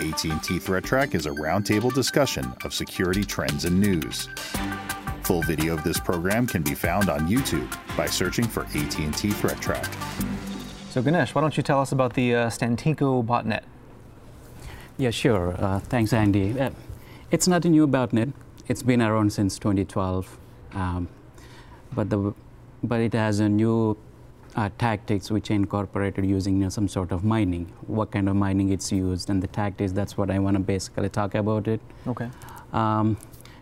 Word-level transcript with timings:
AT&T 0.00 0.58
Threat 0.58 0.84
Track 0.84 1.14
is 1.14 1.26
a 1.26 1.30
roundtable 1.30 1.92
discussion 1.92 2.50
of 2.64 2.72
security 2.72 3.22
trends 3.22 3.66
and 3.66 3.78
news. 3.78 4.26
Full 5.24 5.42
video 5.42 5.74
of 5.74 5.84
this 5.84 6.00
program 6.00 6.46
can 6.46 6.62
be 6.62 6.74
found 6.74 7.10
on 7.10 7.28
YouTube 7.28 7.70
by 7.94 8.06
searching 8.06 8.46
for 8.46 8.62
AT&T 8.74 9.30
Threat 9.32 9.60
Track. 9.60 9.86
So 10.88 11.02
Ganesh, 11.02 11.34
why 11.34 11.42
don't 11.42 11.56
you 11.58 11.62
tell 11.62 11.78
us 11.78 11.92
about 11.92 12.14
the 12.14 12.34
uh, 12.34 12.48
Stantinko 12.48 13.24
botnet? 13.26 13.64
Yeah, 14.96 15.10
sure. 15.10 15.54
Uh, 15.58 15.78
thanks, 15.78 16.14
Andy. 16.14 16.58
Uh, 16.58 16.70
it's 17.30 17.46
not 17.46 17.66
a 17.66 17.68
new 17.68 17.86
botnet. 17.86 18.32
It's 18.68 18.82
been 18.82 19.02
around 19.02 19.34
since 19.34 19.58
2012, 19.58 20.38
um, 20.72 21.08
but 21.92 22.08
the 22.08 22.32
but 22.82 23.00
it 23.00 23.12
has 23.12 23.40
a 23.40 23.48
new 23.48 23.96
uh, 24.56 24.68
tactics 24.78 25.30
which 25.30 25.50
are 25.50 25.54
incorporated 25.54 26.26
using 26.26 26.56
you 26.56 26.64
know, 26.64 26.68
some 26.68 26.88
sort 26.88 27.12
of 27.12 27.24
mining. 27.24 27.72
What 27.86 28.10
kind 28.10 28.28
of 28.28 28.36
mining 28.36 28.70
it's 28.70 28.92
used 28.92 29.30
and 29.30 29.42
the 29.42 29.46
tactics. 29.46 29.92
That's 29.92 30.16
what 30.16 30.30
I 30.30 30.38
want 30.38 30.56
to 30.56 30.62
basically 30.62 31.08
talk 31.08 31.34
about 31.34 31.68
it. 31.68 31.80
Okay. 32.06 32.28
Um, 32.72 33.16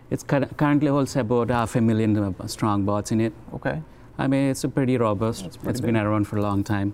it's 0.09 0.23
currently 0.23 0.89
holds 0.89 1.15
about 1.15 1.49
half 1.49 1.75
a 1.75 1.81
million 1.81 2.17
uh, 2.17 2.47
strong 2.47 2.83
bots 2.83 3.11
in 3.11 3.21
it. 3.21 3.33
Okay. 3.53 3.81
I 4.17 4.27
mean, 4.27 4.49
it's 4.49 4.63
a 4.63 4.69
pretty 4.69 4.97
robust. 4.97 5.43
Pretty 5.43 5.69
it's 5.69 5.81
big. 5.81 5.93
been 5.93 5.97
around 5.97 6.25
for 6.25 6.37
a 6.37 6.41
long 6.41 6.63
time. 6.63 6.93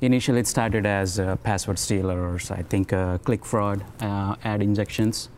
Initially, 0.00 0.40
it 0.40 0.46
started 0.46 0.86
as 0.86 1.20
uh, 1.20 1.36
password 1.36 1.78
stealers, 1.78 2.50
I 2.50 2.62
think 2.62 2.92
uh, 2.92 3.18
click 3.18 3.44
fraud, 3.44 3.84
uh, 4.00 4.36
ad 4.44 4.60
injections. 4.62 5.28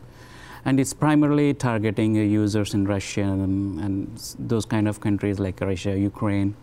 And 0.65 0.79
it's 0.79 0.93
primarily 0.93 1.53
targeting 1.53 2.17
uh, 2.17 2.21
users 2.21 2.73
in 2.73 2.85
Russia 2.85 3.21
and, 3.21 3.79
and, 3.79 4.35
those 4.39 4.65
kind 4.65 4.87
of 4.87 4.99
countries 4.99 5.39
like 5.39 5.61
Russia, 5.61 5.97
Ukraine, 5.97 6.55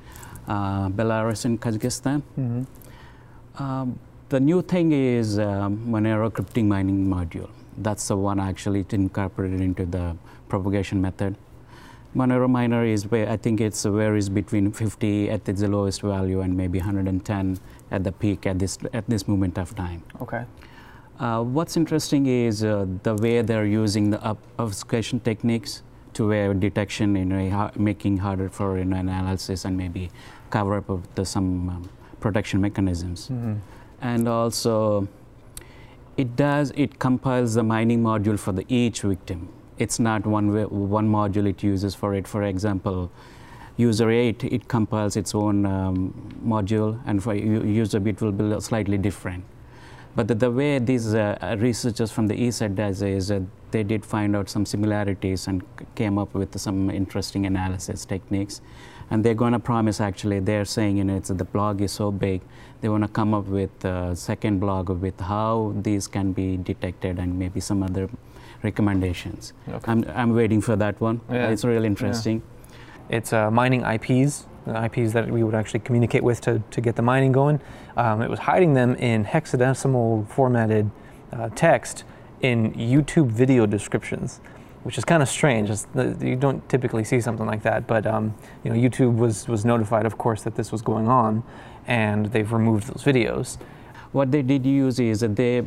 uh, 0.48 0.89
Belarus, 0.89 1.45
and 1.45 1.61
Kazakhstan. 1.61 2.23
Mm-hmm. 2.39 3.62
Um, 3.62 3.98
the 4.29 4.41
new 4.41 4.62
thing 4.62 4.93
is 4.93 5.39
um, 5.39 5.79
Monero 5.87 6.30
crypting 6.30 6.67
mining 6.67 7.07
module. 7.07 7.51
That's 7.79 8.09
the 8.09 8.17
one 8.17 8.41
actually 8.41 8.84
incorporated 8.91 9.61
into 9.61 9.84
the 9.87 10.17
propagation 10.48 11.01
method. 11.01 11.36
Monero 12.14 12.48
miner 12.48 12.84
is 12.84 13.11
where 13.11 13.28
I 13.28 13.36
think 13.36 13.61
it's 13.61 13.84
varies 13.84 14.28
between 14.28 14.70
50 14.70 15.31
at 15.31 15.45
the 15.45 15.69
lowest 15.69 16.03
value 16.03 16.42
and 16.42 16.56
maybe 16.56 16.79
110 16.79 17.58
at 17.91 18.05
the 18.05 18.12
peak 18.12 18.47
at 18.47 18.58
this 18.58 18.79
at 18.92 19.05
this 19.08 19.27
moment 19.27 19.58
of 19.58 19.75
time. 19.75 20.03
Okay. 20.20 20.45
Uh, 21.19 21.42
what's 21.42 21.77
interesting 21.77 22.27
is 22.27 22.62
uh, 22.64 22.86
the 23.03 23.14
way 23.17 23.42
they're 23.42 23.67
using 23.67 24.11
the 24.11 24.36
obfuscation 24.58 25.19
techniques 25.20 25.83
to 26.15 26.29
where 26.29 26.55
detection 26.55 27.17
in 27.17 27.33
a, 27.33 27.73
making 27.77 28.19
harder 28.19 28.48
for 28.48 28.79
you 28.79 28.84
know, 28.84 28.97
analysis 28.97 29.65
and 29.65 29.77
maybe 29.77 30.11
cover 30.51 30.77
up 30.77 30.89
of 30.89 31.15
the, 31.15 31.25
some 31.25 31.69
um, 31.69 31.91
protection 32.20 32.61
mechanisms. 32.61 33.29
Mm-hmm. 33.29 33.55
And 34.01 34.29
also, 34.29 35.09
it 36.17 36.37
does 36.37 36.73
it 36.77 36.98
compiles 36.98 37.55
the 37.55 37.62
mining 37.62 38.03
module 38.03 38.39
for 38.39 38.53
the 38.53 38.65
each 38.69 39.03
victim. 39.03 39.48
It's 39.79 39.98
not 39.98 40.27
one 40.27 40.53
way, 40.53 40.65
one 40.65 41.11
module 41.11 41.48
it 41.48 41.62
uses 41.62 41.95
for 41.95 42.15
it. 42.15 42.29
For 42.29 42.45
example, 42.45 43.11
user 43.77 44.11
8 44.11 44.45
it 44.45 44.69
compiles 44.69 45.17
its 45.17 45.35
own 45.35 45.67
um, 45.67 46.39
module, 46.47 47.01
and 47.07 47.23
for 47.23 47.35
user 47.35 47.98
bit 47.98 48.20
will 48.20 48.33
be 48.33 48.61
slightly 48.61 48.98
different. 48.98 49.45
But 50.17 50.29
the, 50.29 50.34
the 50.34 50.51
way 50.51 50.79
these 50.79 51.15
uh, 51.15 51.57
researchers 51.59 52.12
from 52.12 52.29
the 52.29 52.34
ESET 52.34 52.77
does 52.77 53.03
is 53.03 53.31
uh, 53.31 53.41
they 53.73 53.83
did 53.83 54.05
find 54.05 54.37
out 54.37 54.48
some 54.48 54.65
similarities 54.65 55.48
and 55.48 55.62
came 55.97 56.19
up 56.19 56.34
with 56.34 56.59
some 56.59 56.89
interesting 56.91 57.47
analysis 57.47 58.05
techniques. 58.05 58.61
And 59.11 59.25
they're 59.25 59.35
going 59.35 59.53
to 59.53 59.59
promise 59.59 60.01
actually, 60.01 60.41
they're 60.41 60.65
saying 60.65 60.98
you 60.98 61.05
know, 61.05 61.17
it's, 61.17 61.29
the 61.29 61.45
blog 61.45 61.81
is 61.81 61.92
so 61.92 62.11
big, 62.11 62.41
they 62.81 62.89
want 62.89 63.03
to 63.03 63.09
come 63.09 63.35
up 63.35 63.47
with 63.47 63.85
a 63.85 64.15
second 64.15 64.61
blog 64.61 64.89
with 64.89 65.19
how 65.20 65.75
these 65.77 66.07
can 66.07 66.33
be 66.33 66.57
detected 66.57 67.19
and 67.19 67.39
maybe 67.39 67.61
some 67.61 67.83
other 67.83 68.09
recommendations. 68.62 69.53
Okay. 69.69 69.91
I'm, 69.91 70.05
I'm 70.15 70.35
waiting 70.35 70.61
for 70.61 70.77
that 70.77 71.01
one. 71.01 71.20
Yeah. 71.31 71.51
It's 71.51 71.65
really 71.65 71.87
interesting. 71.87 72.42
It's 73.11 73.33
uh, 73.33 73.51
mining 73.51 73.83
IPs, 73.83 74.47
IPs 74.67 75.13
that 75.13 75.30
we 75.30 75.42
would 75.42 75.55
actually 75.55 75.80
communicate 75.80 76.23
with 76.23 76.41
to, 76.42 76.63
to 76.70 76.80
get 76.80 76.97
the 76.97 77.02
mining 77.02 77.33
going. 77.33 77.61
Um, 77.97 78.23
it 78.23 78.30
was 78.30 78.39
hiding 78.41 78.75
them 78.75 78.95
in 78.97 79.25
hexadecimal 79.25 80.29
formatted 80.29 80.91
uh, 81.33 81.51
text 81.51 82.05
in 82.41 82.73
YouTube 82.74 83.29
video 83.29 83.67
descriptions, 83.67 84.41
which 84.83 84.98
is 84.98 85.05
kind 85.05 85.23
of 85.23 85.29
strange. 85.29 85.70
It's, 85.70 85.86
you 86.20 86.36
don't 86.36 86.67
typically 86.69 87.05
see 87.05 87.20
something 87.20 87.47
like 87.47 87.63
that, 87.63 87.86
but 87.86 88.07
um, 88.07 88.35
you 88.63 88.70
know, 88.70 88.77
YouTube 88.77 89.17
was, 89.17 89.48
was 89.48 89.64
notified, 89.64 90.07
of 90.07 90.19
course, 90.19 90.42
that 90.42 90.55
this 90.55 90.73
was 90.73 90.83
going 90.83 91.08
on, 91.08 91.42
and 91.86 92.27
they've 92.27 92.53
removed 92.53 92.86
those 92.89 93.05
videos. 93.05 93.58
What 94.13 94.30
they 94.30 94.42
did 94.42 94.64
use 94.64 95.01
is 95.01 95.20
that 95.20 95.36
they 95.36 95.63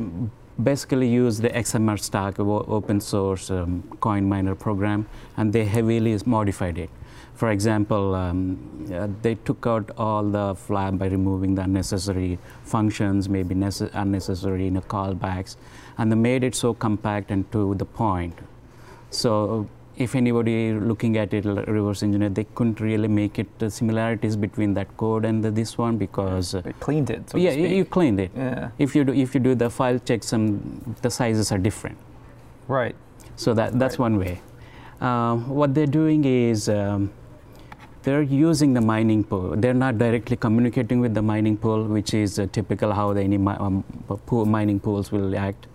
basically 0.62 1.08
use 1.08 1.38
the 1.38 1.50
xmr-stak, 1.50 2.38
open 2.40 3.00
source 3.00 3.50
um, 3.50 3.82
coin 4.00 4.28
miner 4.28 4.54
program, 4.54 5.06
and 5.36 5.52
they 5.52 5.64
heavily 5.64 6.18
modified 6.26 6.78
it. 6.78 6.90
For 7.38 7.52
example, 7.52 8.16
um, 8.16 8.58
uh, 8.92 9.06
they 9.22 9.36
took 9.36 9.64
out 9.64 9.92
all 9.96 10.24
the 10.24 10.56
flag 10.56 10.98
by 10.98 11.06
removing 11.06 11.54
the 11.54 11.62
unnecessary 11.62 12.36
functions, 12.64 13.28
maybe 13.28 13.54
unnecessary 13.54 14.64
you 14.64 14.72
know, 14.72 14.80
callbacks, 14.80 15.54
and 15.98 16.10
they 16.10 16.16
made 16.16 16.42
it 16.42 16.56
so 16.56 16.74
compact 16.74 17.30
and 17.30 17.50
to 17.52 17.76
the 17.76 17.84
point. 17.84 18.36
So 19.10 19.68
if 19.96 20.16
anybody 20.16 20.72
looking 20.72 21.16
at 21.16 21.32
it 21.32 21.44
reverse 21.44 22.02
engineer, 22.02 22.28
they 22.28 22.42
couldn't 22.56 22.80
really 22.80 23.06
make 23.06 23.38
it 23.38 23.46
the 23.60 23.70
similarities 23.70 24.34
between 24.34 24.74
that 24.74 24.96
code 24.96 25.24
and 25.24 25.44
the, 25.44 25.52
this 25.52 25.78
one 25.78 25.96
because 25.96 26.56
uh, 26.56 26.62
cleaned 26.80 27.08
it. 27.10 27.30
So 27.30 27.38
yeah, 27.38 27.52
you 27.52 27.84
cleaned 27.84 28.18
it. 28.18 28.32
Yeah. 28.36 28.70
If 28.78 28.96
you 28.96 29.04
do, 29.04 29.12
if 29.12 29.32
you 29.36 29.40
do 29.40 29.54
the 29.54 29.70
file 29.70 30.00
check, 30.00 30.24
some 30.24 30.96
the 31.02 31.10
sizes 31.10 31.52
are 31.52 31.58
different. 31.58 31.98
Right. 32.66 32.96
So 33.36 33.54
that 33.54 33.78
that's 33.78 34.00
right. 34.00 34.10
one 34.10 34.18
way. 34.18 34.40
Uh, 35.00 35.36
what 35.36 35.72
they're 35.72 35.86
doing 35.86 36.24
is. 36.24 36.68
Um, 36.68 37.12
they're 38.08 38.22
using 38.22 38.72
the 38.72 38.80
mining 38.80 39.22
pool. 39.22 39.54
They're 39.54 39.80
not 39.86 39.98
directly 39.98 40.36
communicating 40.36 41.00
with 41.00 41.12
the 41.12 41.20
mining 41.20 41.58
pool, 41.58 41.84
which 41.84 42.14
is 42.14 42.38
uh, 42.38 42.46
typical 42.50 42.94
how 42.98 43.12
the, 43.12 43.20
any 43.20 43.36
mi 43.36 43.52
um, 43.66 43.84
pool 44.28 44.46
mining 44.46 44.80
pools 44.80 45.12
will 45.12 45.36
act. 45.36 45.66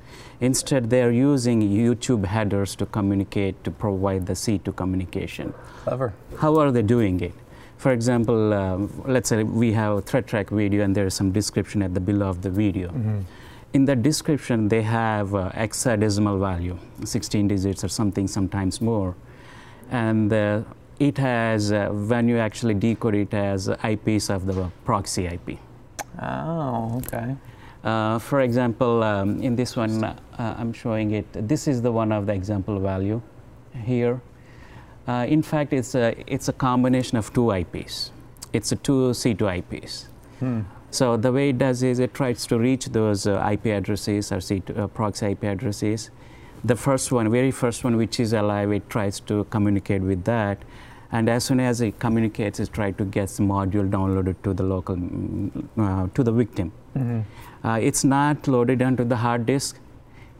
Instead, 0.41 0.89
they're 0.89 1.11
using 1.11 1.61
YouTube 1.61 2.25
headers 2.25 2.75
to 2.77 2.87
communicate, 2.87 3.63
to 3.63 3.69
provide 3.69 4.25
the 4.25 4.33
C2 4.33 4.75
communication. 4.75 5.53
Clever. 5.83 6.11
How 6.39 6.57
are 6.57 6.71
they 6.71 6.81
doing 6.81 7.21
it? 7.21 7.35
For 7.77 7.91
example, 7.91 8.53
um, 8.53 8.89
let's 9.05 9.29
say 9.29 9.43
we 9.43 9.71
have 9.73 9.97
a 9.97 10.01
threat 10.01 10.25
track 10.25 10.49
video 10.49 10.83
and 10.83 10.95
there's 10.95 11.13
some 11.13 11.31
description 11.31 11.83
at 11.83 11.93
the 11.93 11.99
below 11.99 12.29
of 12.29 12.41
the 12.41 12.53
video. 12.63 12.89
Mm 12.89 13.03
-hmm. 13.05 13.21
In 13.77 13.85
that 13.85 13.99
description, 14.11 14.69
they 14.73 14.83
have 14.83 15.27
uh, 15.35 15.43
hexadecimal 15.63 16.37
value, 16.49 16.77
16 17.03 17.47
digits 17.47 17.83
or 17.83 17.91
something, 17.99 18.27
sometimes 18.27 18.81
more. 18.81 19.13
And 19.91 20.33
uh, 20.33 20.39
it 21.07 21.17
has, 21.17 21.71
uh, 21.71 21.89
when 21.89 22.29
you 22.29 22.37
actually 22.37 22.73
decode 22.73 23.15
it, 23.15 23.31
has 23.33 23.67
IPs 23.67 24.29
of 24.29 24.45
the 24.45 24.71
proxy 24.85 25.25
IP. 25.25 25.57
Oh, 26.21 27.01
okay. 27.05 27.35
Uh, 27.83 28.17
for 28.19 28.39
example, 28.39 29.03
um, 29.03 29.41
in 29.41 29.55
this 29.55 29.75
one, 29.75 30.03
uh, 30.03 30.15
I'm 30.37 30.71
showing 30.71 31.11
it. 31.11 31.25
This 31.33 31.67
is 31.67 31.81
the 31.81 31.91
one 31.91 32.13
of 32.13 32.25
the 32.27 32.33
example 32.33 32.79
value 32.79 33.21
here. 33.83 34.21
Uh, 35.05 35.25
in 35.27 35.41
fact, 35.41 35.73
it's 35.73 35.93
a, 35.95 36.15
it's 36.25 36.47
a 36.47 36.53
combination 36.53 37.17
of 37.17 37.33
two 37.33 37.51
IPs. 37.51 38.11
It's 38.53 38.71
a 38.71 38.77
two 38.77 39.11
C2 39.11 39.57
IPs. 39.59 40.07
Hmm. 40.39 40.61
So 40.91 41.17
the 41.17 41.31
way 41.31 41.49
it 41.49 41.57
does 41.57 41.83
is 41.83 41.99
it 41.99 42.13
tries 42.13 42.45
to 42.45 42.57
reach 42.57 42.85
those 42.85 43.27
uh, 43.27 43.49
IP 43.51 43.65
addresses 43.65 44.31
or 44.31 44.37
C2, 44.37 44.77
uh, 44.77 44.87
proxy 44.87 45.31
IP 45.31 45.43
addresses. 45.43 46.11
The 46.63 46.77
first 46.77 47.11
one, 47.11 47.29
very 47.29 47.51
first 47.51 47.83
one, 47.83 47.97
which 47.97 48.21
is 48.21 48.31
alive, 48.31 48.71
it 48.71 48.89
tries 48.89 49.19
to 49.21 49.43
communicate 49.45 50.01
with 50.01 50.23
that. 50.23 50.63
And 51.13 51.29
as 51.29 51.43
soon 51.45 51.59
as 51.59 51.79
it 51.79 51.99
communicates, 51.99 52.59
it 52.59 52.73
tries 52.73 52.95
to 52.97 53.05
get 53.05 53.29
the 53.29 53.43
module 53.43 53.87
downloaded 53.95 54.35
to 54.45 54.53
the 54.59 54.63
local, 54.63 54.97
uh, 55.77 56.07
to 56.15 56.23
the 56.23 56.31
victim. 56.31 56.71
Mm-hmm. 56.97 57.67
Uh, 57.67 57.77
it's 57.77 58.03
not 58.03 58.47
loaded 58.47 58.81
onto 58.81 59.03
the 59.03 59.17
hard 59.17 59.45
disk. 59.45 59.79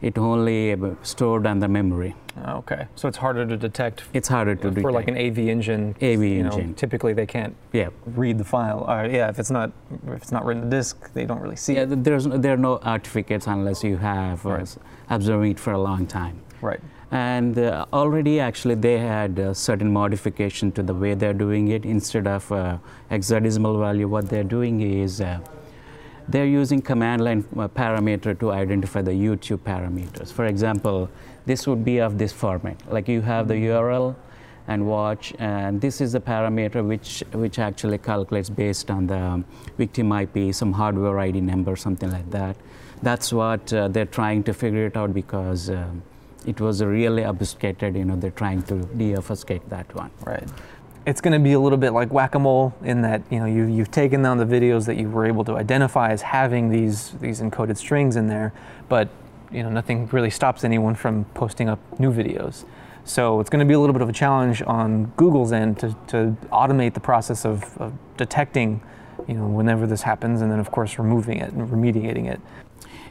It 0.02 0.18
only 0.18 0.76
stored 1.02 1.46
on 1.46 1.60
the 1.60 1.68
memory. 1.68 2.14
Okay, 2.46 2.88
so 2.96 3.06
it's 3.08 3.16
harder 3.18 3.46
to 3.46 3.56
detect. 3.56 4.02
It's 4.12 4.28
harder 4.28 4.56
to 4.56 4.62
for 4.62 4.70
detect. 4.74 4.92
like 4.92 5.08
an 5.08 5.16
AV 5.16 5.38
engine. 5.48 5.94
AV 6.02 6.22
engine. 6.24 6.68
Know, 6.70 6.74
typically, 6.74 7.12
they 7.14 7.26
can't 7.26 7.54
Yeah. 7.72 7.88
read 8.22 8.36
the 8.38 8.44
file. 8.44 8.84
Or 8.88 9.06
yeah, 9.06 9.28
if 9.28 9.38
it's 9.38 9.52
not 9.52 9.70
if 10.08 10.14
it's 10.22 10.32
not 10.32 10.44
written 10.44 10.64
to 10.64 10.68
disk, 10.76 11.12
they 11.14 11.24
don't 11.24 11.40
really 11.40 11.56
see 11.56 11.74
Yeah, 11.76 11.82
it. 11.94 12.02
there's 12.04 12.26
there 12.26 12.52
are 12.54 12.62
no 12.70 12.80
certificates 12.84 13.46
unless 13.46 13.84
you 13.84 13.96
have 13.98 14.44
uh, 14.44 14.50
Right. 14.50 14.76
observing 15.08 15.52
it 15.52 15.60
for 15.60 15.72
a 15.72 15.78
long 15.78 16.06
time. 16.06 16.36
Right. 16.60 16.80
And 17.10 17.58
uh, 17.58 17.86
already, 17.92 18.40
actually, 18.40 18.74
they 18.76 18.98
had 18.98 19.38
a 19.38 19.54
certain 19.54 19.92
modification 19.92 20.72
to 20.72 20.82
the 20.82 20.94
way 20.94 21.14
they're 21.14 21.34
doing 21.34 21.68
it. 21.68 21.84
Instead 21.84 22.26
of 22.26 22.50
uh, 22.50 22.78
hexadecimal 23.10 23.78
value, 23.78 24.08
what 24.08 24.28
they're 24.28 24.42
doing 24.42 24.80
is 24.80 25.20
uh, 25.20 25.40
they're 26.28 26.46
using 26.46 26.80
command 26.80 27.22
line 27.22 27.44
uh, 27.56 27.68
parameter 27.68 28.38
to 28.40 28.50
identify 28.50 29.02
the 29.02 29.12
YouTube 29.12 29.58
parameters. 29.58 30.32
For 30.32 30.46
example, 30.46 31.10
this 31.46 31.66
would 31.66 31.84
be 31.84 31.98
of 31.98 32.18
this 32.18 32.32
format. 32.32 32.80
Like 32.90 33.08
you 33.08 33.20
have 33.20 33.48
the 33.48 33.54
URL 33.54 34.16
and 34.66 34.86
watch, 34.86 35.34
and 35.38 35.80
this 35.80 36.00
is 36.00 36.12
the 36.12 36.20
parameter 36.20 36.86
which, 36.86 37.22
which 37.32 37.58
actually 37.58 37.98
calculates 37.98 38.48
based 38.48 38.90
on 38.90 39.06
the 39.06 39.44
victim 39.76 40.10
IP, 40.10 40.54
some 40.54 40.72
hardware 40.72 41.18
ID 41.18 41.42
number, 41.42 41.76
something 41.76 42.10
like 42.10 42.30
that. 42.30 42.56
that's 43.02 43.32
what 43.32 43.72
uh, 43.72 43.88
they're 43.88 44.06
trying 44.06 44.42
to 44.42 44.54
figure 44.54 44.86
it 44.86 44.96
out 44.96 45.12
because 45.12 45.68
um, 45.68 46.02
it 46.46 46.60
was 46.60 46.82
really 46.82 47.24
obfuscated. 47.24 47.96
You 47.96 48.04
know, 48.04 48.16
they're 48.16 48.30
trying 48.30 48.62
to 48.64 48.76
de-obfuscate 48.96 49.68
that 49.70 49.94
one. 49.94 50.10
Right. 50.24 50.48
It's 51.06 51.20
going 51.20 51.34
to 51.34 51.38
be 51.38 51.52
a 51.52 51.60
little 51.60 51.76
bit 51.76 51.92
like 51.92 52.10
whack-a-mole 52.10 52.74
in 52.82 53.02
that 53.02 53.22
you 53.30 53.38
know 53.38 53.44
you, 53.44 53.64
you've 53.64 53.90
taken 53.90 54.22
down 54.22 54.38
the 54.38 54.46
videos 54.46 54.86
that 54.86 54.96
you 54.96 55.10
were 55.10 55.26
able 55.26 55.44
to 55.44 55.56
identify 55.56 56.10
as 56.10 56.22
having 56.22 56.70
these 56.70 57.12
these 57.20 57.40
encoded 57.40 57.76
strings 57.76 58.16
in 58.16 58.26
there, 58.26 58.54
but 58.88 59.08
you 59.52 59.62
know 59.62 59.68
nothing 59.68 60.06
really 60.08 60.30
stops 60.30 60.64
anyone 60.64 60.94
from 60.94 61.24
posting 61.34 61.68
up 61.68 61.78
new 61.98 62.12
videos. 62.12 62.64
So 63.04 63.38
it's 63.38 63.50
going 63.50 63.60
to 63.60 63.68
be 63.68 63.74
a 63.74 63.78
little 63.80 63.92
bit 63.92 64.00
of 64.00 64.08
a 64.08 64.14
challenge 64.14 64.62
on 64.62 65.12
Google's 65.16 65.52
end 65.52 65.78
to, 65.80 65.94
to 66.06 66.36
automate 66.50 66.94
the 66.94 67.00
process 67.00 67.44
of, 67.44 67.76
of 67.76 67.92
detecting, 68.16 68.80
you 69.28 69.34
know, 69.34 69.46
whenever 69.46 69.86
this 69.86 70.00
happens, 70.00 70.40
and 70.40 70.50
then 70.50 70.58
of 70.58 70.70
course 70.70 70.98
removing 70.98 71.38
it 71.38 71.52
and 71.52 71.68
remediating 71.68 72.26
it. 72.32 72.40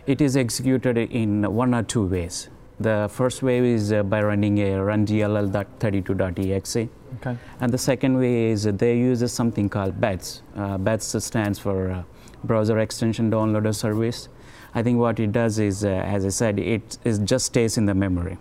It 0.07 0.19
is 0.19 0.35
executed 0.35 0.97
in 0.97 1.43
one 1.53 1.75
or 1.75 1.83
two 1.83 2.07
ways. 2.07 2.49
The 2.83 3.09
first 3.09 3.41
way 3.41 3.59
is 3.59 3.93
uh, 3.93 4.03
by 4.03 4.21
running 4.21 4.59
a 4.59 4.71
rundll.32.exe. 4.89 6.89
Okay. 7.15 7.37
And 7.61 7.71
the 7.71 7.77
second 7.77 8.17
way 8.17 8.47
is 8.47 8.63
they 8.63 8.97
use 8.97 9.31
something 9.31 9.69
called 9.69 10.01
BEDS. 10.01 10.41
Uh, 10.57 10.77
BEDS 10.77 11.23
stands 11.23 11.59
for 11.59 11.91
uh, 11.91 12.03
Browser 12.43 12.79
Extension 12.79 13.31
Downloader 13.31 13.73
Service. 13.73 14.27
I 14.75 14.83
think 14.83 14.99
what 14.99 15.17
it 15.21 15.31
does 15.31 15.59
is, 15.59 15.85
uh, 15.85 15.87
as 15.87 16.25
I 16.25 16.29
said, 16.29 16.59
it, 16.59 16.97
it 17.05 17.23
just 17.23 17.45
stays 17.45 17.77
in 17.77 17.85
the 17.85 17.93
memory 17.93 18.37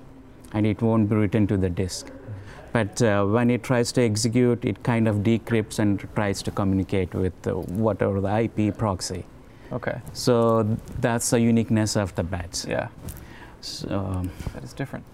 and 0.52 0.66
it 0.66 0.82
won't 0.82 1.08
be 1.08 1.14
written 1.14 1.46
to 1.46 1.56
the 1.56 1.70
disk. 1.70 2.10
But 2.72 3.00
uh, 3.00 3.24
when 3.26 3.48
it 3.48 3.62
tries 3.62 3.92
to 3.92 4.02
execute, 4.02 4.64
it 4.64 4.82
kind 4.82 5.06
of 5.06 5.18
decrypts 5.18 5.78
and 5.78 6.04
tries 6.16 6.42
to 6.42 6.50
communicate 6.50 7.14
with 7.14 7.46
uh, 7.46 7.52
whatever 7.52 8.20
the 8.20 8.40
IP 8.40 8.76
proxy. 8.76 9.24
Okay. 9.70 10.00
So 10.14 10.64
that's 10.98 11.30
the 11.30 11.38
uniqueness 11.38 11.96
of 11.96 12.12
the 12.16 12.24
BEDS. 12.24 12.66
Yeah. 12.66 12.88
So, 13.62 13.88
um, 13.88 14.30
that 14.54 14.64
is 14.64 14.72
different. 14.72 15.04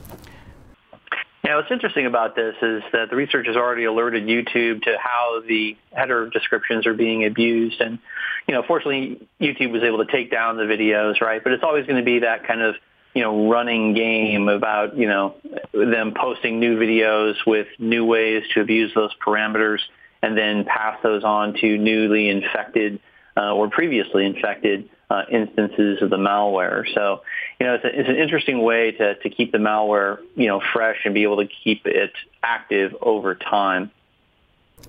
Yeah, 1.45 1.57
what's 1.57 1.71
interesting 1.71 2.07
about 2.07 2.35
this 2.35 2.57
is 2.61 2.83
that 2.93 3.11
the 3.11 3.17
research 3.17 3.47
has 3.47 3.57
already 3.57 3.85
alerted 3.85 4.25
YouTube 4.25 4.83
to 4.83 4.97
how 4.99 5.41
the 5.47 5.77
header 5.93 6.29
descriptions 6.29 6.87
are 6.87 6.95
being 6.95 7.25
abused. 7.25 7.81
And, 7.81 7.99
you 8.47 8.55
know, 8.55 8.63
fortunately, 8.63 9.27
YouTube 9.41 9.71
was 9.71 9.83
able 9.83 10.05
to 10.05 10.13
take 10.13 10.31
down 10.31 10.57
the 10.57 10.65
videos, 10.65 11.21
right? 11.21 11.43
But 11.43 11.53
it's 11.53 11.63
always 11.63 11.87
going 11.87 11.99
to 11.99 12.05
be 12.05 12.19
that 12.21 12.47
kind 12.47 12.61
of, 12.61 12.75
you 13.15 13.23
know, 13.23 13.49
running 13.49 13.95
game 13.95 14.49
about, 14.49 14.97
you 14.97 15.09
know, 15.09 15.37
them 15.73 16.13
posting 16.15 16.59
new 16.59 16.79
videos 16.79 17.35
with 17.47 17.69
new 17.79 18.05
ways 18.05 18.43
to 18.55 18.61
abuse 18.61 18.93
those 18.95 19.11
parameters 19.25 19.79
and 20.23 20.37
then 20.37 20.65
pass 20.65 20.99
those 21.03 21.25
on 21.25 21.55
to 21.55 21.79
newly 21.79 22.29
infected 22.29 23.01
uh, 23.39 23.55
or 23.55 23.71
previously 23.71 24.27
infected 24.27 24.91
uh, 25.11 25.23
instances 25.31 26.03
of 26.03 26.11
the 26.11 26.17
malware. 26.17 26.85
So, 26.93 27.23
you 27.61 27.67
know, 27.67 27.75
it's, 27.75 27.85
a, 27.85 28.01
it's, 28.01 28.09
an 28.09 28.17
interesting 28.17 28.63
way 28.63 28.93
to, 28.93 29.15
to 29.15 29.31
keep 29.31 29.53
the 29.53 29.59
malware, 29.59 30.19
you 30.35 30.49
know, 30.49 30.61
fresh 30.73 30.99
and 31.05 31.15
be 31.15 31.23
able 31.23 31.37
to 31.39 31.47
keep 31.47 31.87
it 31.87 32.13
active 32.43 32.95
over 33.01 33.35
time. 33.35 33.91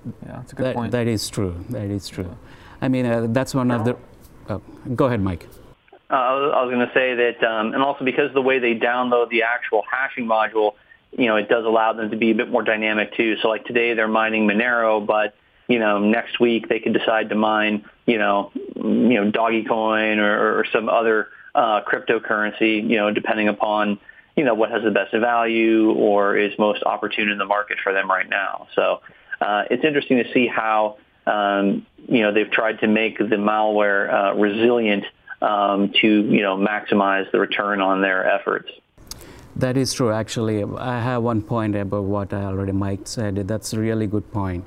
Yeah, 0.04 0.32
that's 0.36 0.52
a 0.52 0.56
good 0.56 0.66
that, 0.66 0.74
point. 0.74 0.92
That 0.92 1.06
is 1.06 1.28
true. 1.30 1.64
That 1.70 1.90
is 1.90 2.08
true. 2.08 2.36
I 2.82 2.88
mean, 2.88 3.06
uh, 3.06 3.28
that's 3.30 3.54
one 3.54 3.70
of 3.70 3.84
the. 3.84 3.96
Oh, 4.48 4.62
go 4.94 5.06
ahead, 5.06 5.20
Mike. 5.20 5.46
Uh, 6.10 6.14
I 6.14 6.64
was 6.64 6.72
going 6.72 6.86
to 6.86 6.92
say 6.92 7.14
that, 7.14 7.44
um, 7.44 7.72
and 7.72 7.82
also 7.82 8.04
because 8.04 8.28
of 8.28 8.34
the 8.34 8.42
way 8.42 8.58
they 8.58 8.74
download 8.74 9.30
the 9.30 9.42
actual 9.44 9.82
hashing 9.88 10.26
module, 10.26 10.74
you 11.12 11.26
know, 11.26 11.36
it 11.36 11.48
does 11.48 11.64
allow 11.64 11.92
them 11.92 12.10
to 12.10 12.16
be 12.16 12.32
a 12.32 12.34
bit 12.34 12.50
more 12.50 12.62
dynamic 12.62 13.14
too. 13.14 13.36
So, 13.42 13.48
like 13.48 13.64
today, 13.64 13.94
they're 13.94 14.08
mining 14.08 14.48
Monero, 14.48 15.04
but 15.04 15.34
you 15.70 15.78
know, 15.78 16.00
next 16.00 16.40
week 16.40 16.68
they 16.68 16.80
could 16.80 16.92
decide 16.92 17.28
to 17.28 17.36
mine, 17.36 17.84
you 18.04 18.18
know, 18.18 18.50
you 18.74 19.14
know, 19.14 19.30
Dogecoin 19.30 20.18
or, 20.18 20.58
or 20.58 20.66
some 20.72 20.88
other 20.88 21.28
uh, 21.54 21.80
cryptocurrency, 21.82 22.82
you 22.90 22.96
know, 22.96 23.12
depending 23.12 23.46
upon, 23.46 24.00
you 24.36 24.42
know, 24.42 24.54
what 24.54 24.72
has 24.72 24.82
the 24.82 24.90
best 24.90 25.14
value 25.14 25.92
or 25.92 26.36
is 26.36 26.50
most 26.58 26.82
opportune 26.82 27.28
in 27.28 27.38
the 27.38 27.44
market 27.44 27.78
for 27.84 27.92
them 27.92 28.10
right 28.10 28.28
now. 28.28 28.66
So 28.74 29.00
uh, 29.40 29.62
it's 29.70 29.84
interesting 29.84 30.18
to 30.24 30.32
see 30.32 30.48
how, 30.48 30.96
um, 31.28 31.86
you 32.08 32.22
know, 32.22 32.34
they've 32.34 32.50
tried 32.50 32.80
to 32.80 32.88
make 32.88 33.18
the 33.18 33.36
malware 33.36 34.12
uh, 34.12 34.34
resilient 34.34 35.04
um, 35.40 35.92
to, 36.00 36.08
you 36.08 36.42
know, 36.42 36.56
maximize 36.56 37.30
the 37.30 37.38
return 37.38 37.80
on 37.80 38.02
their 38.02 38.28
efforts. 38.28 38.72
That 39.54 39.76
is 39.76 39.92
true. 39.92 40.10
Actually, 40.10 40.64
I 40.64 41.00
have 41.00 41.22
one 41.22 41.42
point 41.42 41.76
about 41.76 42.04
what 42.04 42.32
I 42.32 42.42
already 42.42 42.72
Mike 42.72 43.06
said. 43.06 43.36
That's 43.46 43.72
a 43.72 43.78
really 43.78 44.08
good 44.08 44.32
point. 44.32 44.64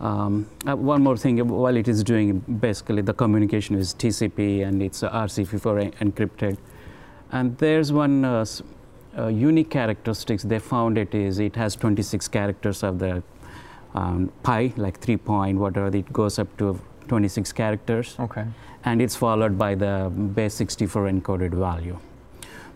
Um, 0.00 0.46
uh, 0.66 0.76
one 0.76 1.02
more 1.02 1.16
thing, 1.16 1.46
while 1.48 1.76
it 1.76 1.88
is 1.88 2.04
doing 2.04 2.38
basically 2.60 3.02
the 3.02 3.14
communication 3.14 3.76
is 3.76 3.94
TCP 3.94 4.66
and 4.66 4.82
it's 4.82 5.02
RC4 5.02 5.92
encrypted. 5.96 6.56
And 7.32 7.58
there's 7.58 7.92
one 7.92 8.24
uh, 8.24 8.44
uh, 9.16 9.26
unique 9.26 9.70
characteristics 9.70 10.44
they 10.44 10.58
found 10.58 10.96
it 10.96 11.14
is 11.14 11.40
it 11.40 11.56
has 11.56 11.74
26 11.74 12.28
characters 12.28 12.82
of 12.82 12.98
the 12.98 13.22
um, 13.94 14.30
pi, 14.42 14.72
like 14.76 15.00
3 15.00 15.16
point, 15.16 15.58
whatever, 15.58 15.94
it 15.96 16.12
goes 16.12 16.38
up 16.38 16.56
to 16.58 16.80
26 17.08 17.52
characters. 17.52 18.16
Okay. 18.20 18.44
And 18.84 19.02
it's 19.02 19.16
followed 19.16 19.58
by 19.58 19.74
the 19.74 20.12
base 20.34 20.54
64 20.54 21.10
encoded 21.10 21.52
value. 21.52 21.98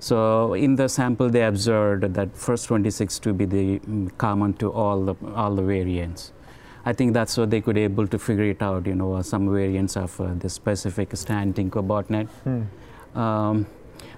So 0.00 0.54
in 0.54 0.74
the 0.74 0.88
sample, 0.88 1.30
they 1.30 1.44
observed 1.44 2.02
that 2.14 2.36
first 2.36 2.66
26 2.66 3.20
to 3.20 3.32
be 3.32 3.44
the 3.44 3.78
mm, 3.78 4.10
common 4.18 4.54
to 4.54 4.72
all 4.72 5.04
the, 5.04 5.14
all 5.36 5.54
the 5.54 5.62
variants. 5.62 6.32
I 6.84 6.92
think 6.92 7.12
that's 7.14 7.36
what 7.36 7.50
they 7.50 7.60
could 7.60 7.78
able 7.78 8.06
to 8.08 8.18
figure 8.18 8.44
it 8.44 8.62
out, 8.62 8.86
you 8.86 8.94
know, 8.94 9.14
uh, 9.14 9.22
some 9.22 9.48
variants 9.50 9.96
of 9.96 10.20
uh, 10.20 10.34
the 10.34 10.48
specific 10.48 11.10
Stantinko 11.10 11.86
botnet. 11.86 12.28
Hmm. 12.44 13.18
Um, 13.18 13.66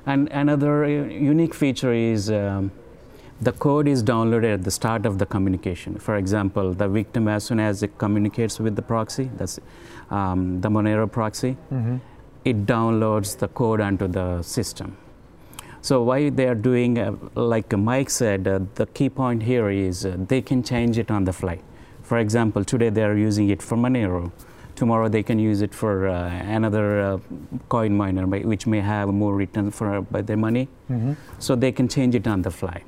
and 0.07 0.29
another 0.29 0.85
uh, 0.85 0.89
unique 0.89 1.55
feature 1.55 1.93
is 1.93 2.31
um, 2.31 2.71
the 3.41 3.53
code 3.53 3.89
is 3.89 4.03
downloaded 4.03 4.55
at 4.55 4.65
the 4.65 4.71
start 4.71 5.05
of 5.05 5.19
the 5.19 5.27
communication. 5.27 5.99
For 5.99 6.17
example, 6.17 6.73
the 6.73 6.89
victim, 6.89 7.29
as 7.29 7.45
soon 7.45 7.61
as 7.61 7.83
it 7.83 7.99
communicates 7.99 8.59
with 8.59 8.77
the 8.77 8.83
proxy, 8.83 9.31
that's 9.37 9.61
um, 10.11 10.61
the 10.61 10.69
Monero 10.69 11.11
proxy, 11.11 11.57
mm-hmm. 11.73 11.97
it 12.45 12.65
downloads 12.65 13.39
the 13.39 13.49
code 13.49 13.81
onto 13.81 14.07
the 14.07 14.43
system. 14.43 14.97
So 15.83 16.03
why 16.03 16.31
they 16.31 16.47
are 16.47 16.55
doing, 16.55 16.99
uh, 16.99 17.15
like 17.35 17.77
Mike 17.77 18.09
said, 18.09 18.49
uh, 18.49 18.61
the 18.77 18.87
key 18.87 19.11
point 19.11 19.43
here 19.43 19.69
is 19.69 20.07
uh, 20.07 20.17
they 20.19 20.41
can 20.41 20.63
change 20.63 20.97
it 20.97 21.11
on 21.11 21.25
the 21.25 21.33
fly. 21.33 21.61
For 22.05 22.19
example, 22.19 22.65
today 22.65 22.91
they 22.91 23.03
are 23.03 23.17
using 23.17 23.49
it 23.49 23.63
for 23.63 23.77
Monero. 23.77 24.31
Tomorrow 24.77 25.09
they 25.09 25.23
can 25.23 25.39
use 25.39 25.63
it 25.63 25.75
for 25.75 26.09
uh, 26.09 26.29
another 26.29 27.01
uh, 27.01 27.19
coin 27.69 27.97
miner, 27.97 28.27
which 28.27 28.67
may 28.67 28.81
have 28.81 29.09
more 29.09 29.35
return 29.35 29.71
for 29.71 30.03
by 30.03 30.21
their 30.21 30.37
money. 30.37 30.69
Mm-hmm. 30.91 31.13
So 31.39 31.57
they 31.57 31.73
can 31.73 31.89
change 31.89 32.15
it 32.15 32.27
on 32.27 32.43
the 32.43 32.51
fly. 32.51 32.83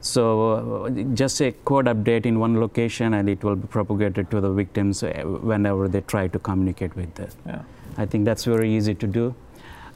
So 0.00 0.84
uh, 0.84 0.90
just 1.14 1.40
a 1.40 1.52
code 1.64 1.86
update 1.86 2.26
in 2.26 2.38
one 2.38 2.60
location, 2.60 3.14
and 3.14 3.28
it 3.28 3.42
will 3.42 3.56
be 3.56 3.66
propagated 3.68 4.30
to 4.32 4.40
the 4.40 4.50
victims 4.50 5.02
uh, 5.02 5.22
whenever 5.24 5.88
they 5.88 6.02
try 6.02 6.28
to 6.28 6.38
communicate 6.38 6.94
with 6.94 7.18
it. 7.18 7.34
Yeah. 7.46 7.62
I 7.96 8.04
think 8.04 8.26
that's 8.26 8.44
very 8.44 8.70
easy 8.76 8.94
to 8.94 9.06
do. 9.06 9.34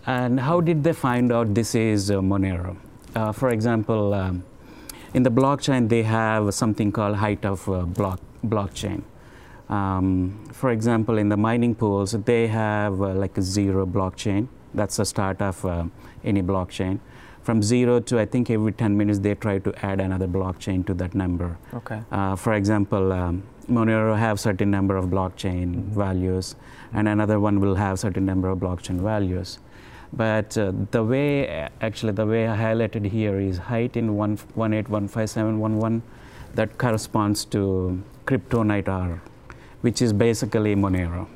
And 0.07 0.41
how 0.41 0.61
did 0.63 0.83
they 0.83 0.95
find 0.95 1.31
out 1.31 1.55
this 1.55 1.75
is 1.75 2.11
uh, 2.11 2.21
Monero? 2.21 2.77
Uh, 3.15 3.33
for 3.33 3.51
example, 3.51 4.15
um, 4.15 4.45
in 5.13 5.25
the 5.25 5.31
blockchain, 5.31 5.89
they 5.89 6.05
have 6.05 6.55
something 6.55 6.91
called 6.91 7.17
height 7.17 7.45
of 7.45 7.67
block 7.95 8.21
blockchain. 8.45 9.03
Um, 9.69 10.45
for 10.53 10.71
example, 10.71 11.19
in 11.19 11.29
the 11.29 11.37
mining 11.37 11.75
pools, 11.75 12.13
they 12.13 12.49
have 12.49 13.01
uh, 13.01 13.15
like 13.15 13.39
a 13.39 13.43
zero 13.43 13.87
blockchain. 13.87 14.49
That's 14.75 14.97
the 14.97 15.05
start 15.05 15.41
of 15.41 15.65
uh, 15.65 15.85
any 16.25 16.43
blockchain. 16.43 16.99
From 17.43 17.63
zero 17.63 18.01
to 18.01 18.19
I 18.21 18.27
think 18.27 18.51
every 18.51 18.73
10 18.73 18.97
minutes 18.97 19.21
they 19.21 19.35
try 19.35 19.59
to 19.59 19.73
add 19.85 20.01
another 20.01 20.27
blockchain 20.27 20.85
to 20.87 20.95
that 20.95 21.15
number. 21.15 21.57
Okay. 21.73 22.03
Uh, 22.11 22.37
for 22.37 22.55
example, 22.55 23.13
um, 23.13 23.45
Monero 23.69 24.19
have 24.19 24.41
certain 24.41 24.71
number 24.71 24.97
of 24.97 25.07
blockchain 25.07 25.75
mm-hmm. 25.75 25.95
values, 25.99 26.57
and 26.93 27.09
another 27.09 27.39
one 27.39 27.61
will 27.61 27.77
have 27.77 27.99
certain 27.99 28.27
number 28.27 28.49
of 28.49 28.59
blockchain 28.59 29.01
values. 29.01 29.61
But 30.13 30.59
uh, 30.59 30.73
the 30.91 31.05
way, 31.05 31.47
actually, 31.81 32.13
the 32.13 32.27
way 32.27 32.49
I 32.49 32.57
highlighted 32.57 33.07
here 33.07 33.39
is 33.39 33.59
height 33.59 33.97
in 33.97 34.17
118.157.11 34.17 36.03
that 36.55 36.79
corresponds 36.79 37.45
to 37.47 38.03
CryptoNight 38.27 38.89
R, 38.89 39.23
which 39.81 40.03
is 40.03 40.13
basically 40.13 40.75
Monero. 40.75 41.27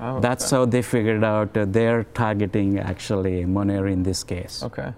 Oh, 0.00 0.20
That's 0.20 0.52
okay. 0.52 0.56
how 0.56 0.64
they 0.64 0.82
figured 0.82 1.22
out 1.22 1.56
uh, 1.56 1.64
they're 1.66 2.04
targeting 2.14 2.78
actually 2.78 3.44
Monero 3.44 3.90
in 3.90 4.02
this 4.02 4.24
case. 4.24 4.62
Okay. 4.62 4.92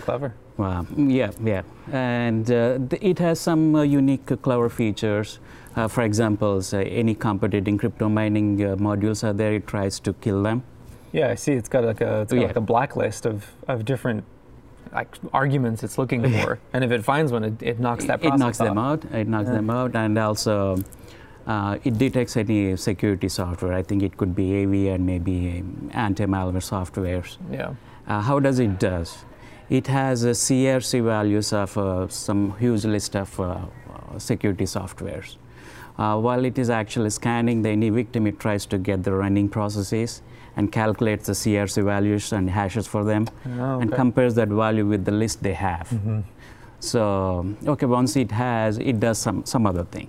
Clever. 0.00 0.34
Wow. 0.56 0.86
Yeah, 0.96 1.32
yeah. 1.42 1.62
And 1.92 2.50
uh, 2.50 2.78
it 3.00 3.18
has 3.18 3.40
some 3.40 3.74
uh, 3.74 3.82
unique, 3.82 4.30
uh, 4.30 4.36
clever 4.36 4.68
features. 4.68 5.40
Uh, 5.74 5.88
for 5.88 6.02
example, 6.02 6.62
any 6.72 7.14
competing 7.14 7.76
crypto 7.76 8.08
mining 8.08 8.64
uh, 8.64 8.76
modules 8.76 9.24
are 9.24 9.32
there, 9.32 9.54
it 9.54 9.66
tries 9.66 9.98
to 10.00 10.12
kill 10.12 10.42
them. 10.42 10.62
Yeah, 11.12 11.30
I 11.30 11.34
see. 11.34 11.52
It's 11.52 11.68
got 11.68 11.84
like 11.84 12.00
a, 12.00 12.24
got 12.28 12.32
yeah. 12.32 12.46
like 12.46 12.56
a 12.56 12.60
blacklist 12.60 13.26
of, 13.26 13.46
of 13.66 13.84
different 13.84 14.24
like 14.94 15.08
arguments 15.32 15.82
it's 15.82 15.98
looking 15.98 16.22
for, 16.32 16.58
and 16.72 16.84
if 16.84 16.90
it 16.90 17.04
finds 17.04 17.32
one, 17.32 17.44
it, 17.44 17.62
it 17.62 17.80
knocks 17.80 18.04
that. 18.04 18.24
Out. 18.24 18.34
It 18.34 18.38
knocks 18.38 18.60
off. 18.60 18.68
them 18.68 18.78
out. 18.78 19.04
It 19.12 19.28
knocks 19.28 19.48
yeah. 19.48 19.54
them 19.54 19.70
out, 19.70 19.96
and 19.96 20.16
also 20.18 20.76
uh, 21.46 21.78
it 21.84 21.98
detects 21.98 22.36
any 22.36 22.76
security 22.76 23.28
software. 23.28 23.72
I 23.74 23.82
think 23.82 24.02
it 24.02 24.16
could 24.16 24.34
be 24.34 24.62
AV 24.62 24.94
and 24.94 25.04
maybe 25.04 25.62
anti-malware 25.90 26.62
softwares. 26.62 27.36
Yeah. 27.50 27.74
Uh, 28.06 28.20
how 28.20 28.38
does 28.38 28.58
it 28.58 28.78
does? 28.78 29.24
It 29.68 29.86
has 29.88 30.24
a 30.24 30.30
CRC 30.30 31.02
values 31.04 31.52
of 31.52 31.76
uh, 31.76 32.08
some 32.08 32.56
huge 32.58 32.84
list 32.84 33.16
of 33.16 33.40
uh, 33.40 33.66
security 34.18 34.64
softwares. 34.64 35.36
Uh, 35.96 36.18
while 36.18 36.44
it 36.44 36.58
is 36.58 36.70
actually 36.70 37.10
scanning 37.10 37.62
the 37.62 37.70
any 37.70 37.88
victim, 37.88 38.26
it 38.26 38.38
tries 38.40 38.66
to 38.66 38.78
get 38.78 39.04
the 39.04 39.12
running 39.12 39.48
processes 39.48 40.22
and 40.56 40.70
calculates 40.70 41.26
the 41.26 41.32
CRC 41.32 41.84
values 41.84 42.32
and 42.32 42.48
hashes 42.50 42.86
for 42.86 43.04
them 43.04 43.28
Oh, 43.46 43.50
okay. 43.50 43.82
and 43.82 43.92
compares 43.92 44.34
that 44.36 44.48
value 44.48 44.86
with 44.86 45.04
the 45.04 45.12
list 45.12 45.42
they 45.42 45.54
have. 45.54 45.88
Mm-hmm. 45.88 46.20
So, 46.80 47.46
okay, 47.66 47.86
once 47.86 48.16
it 48.16 48.30
has, 48.30 48.78
it 48.78 49.00
does 49.00 49.18
some, 49.18 49.44
some 49.46 49.66
other 49.66 49.84
thing. 49.84 50.08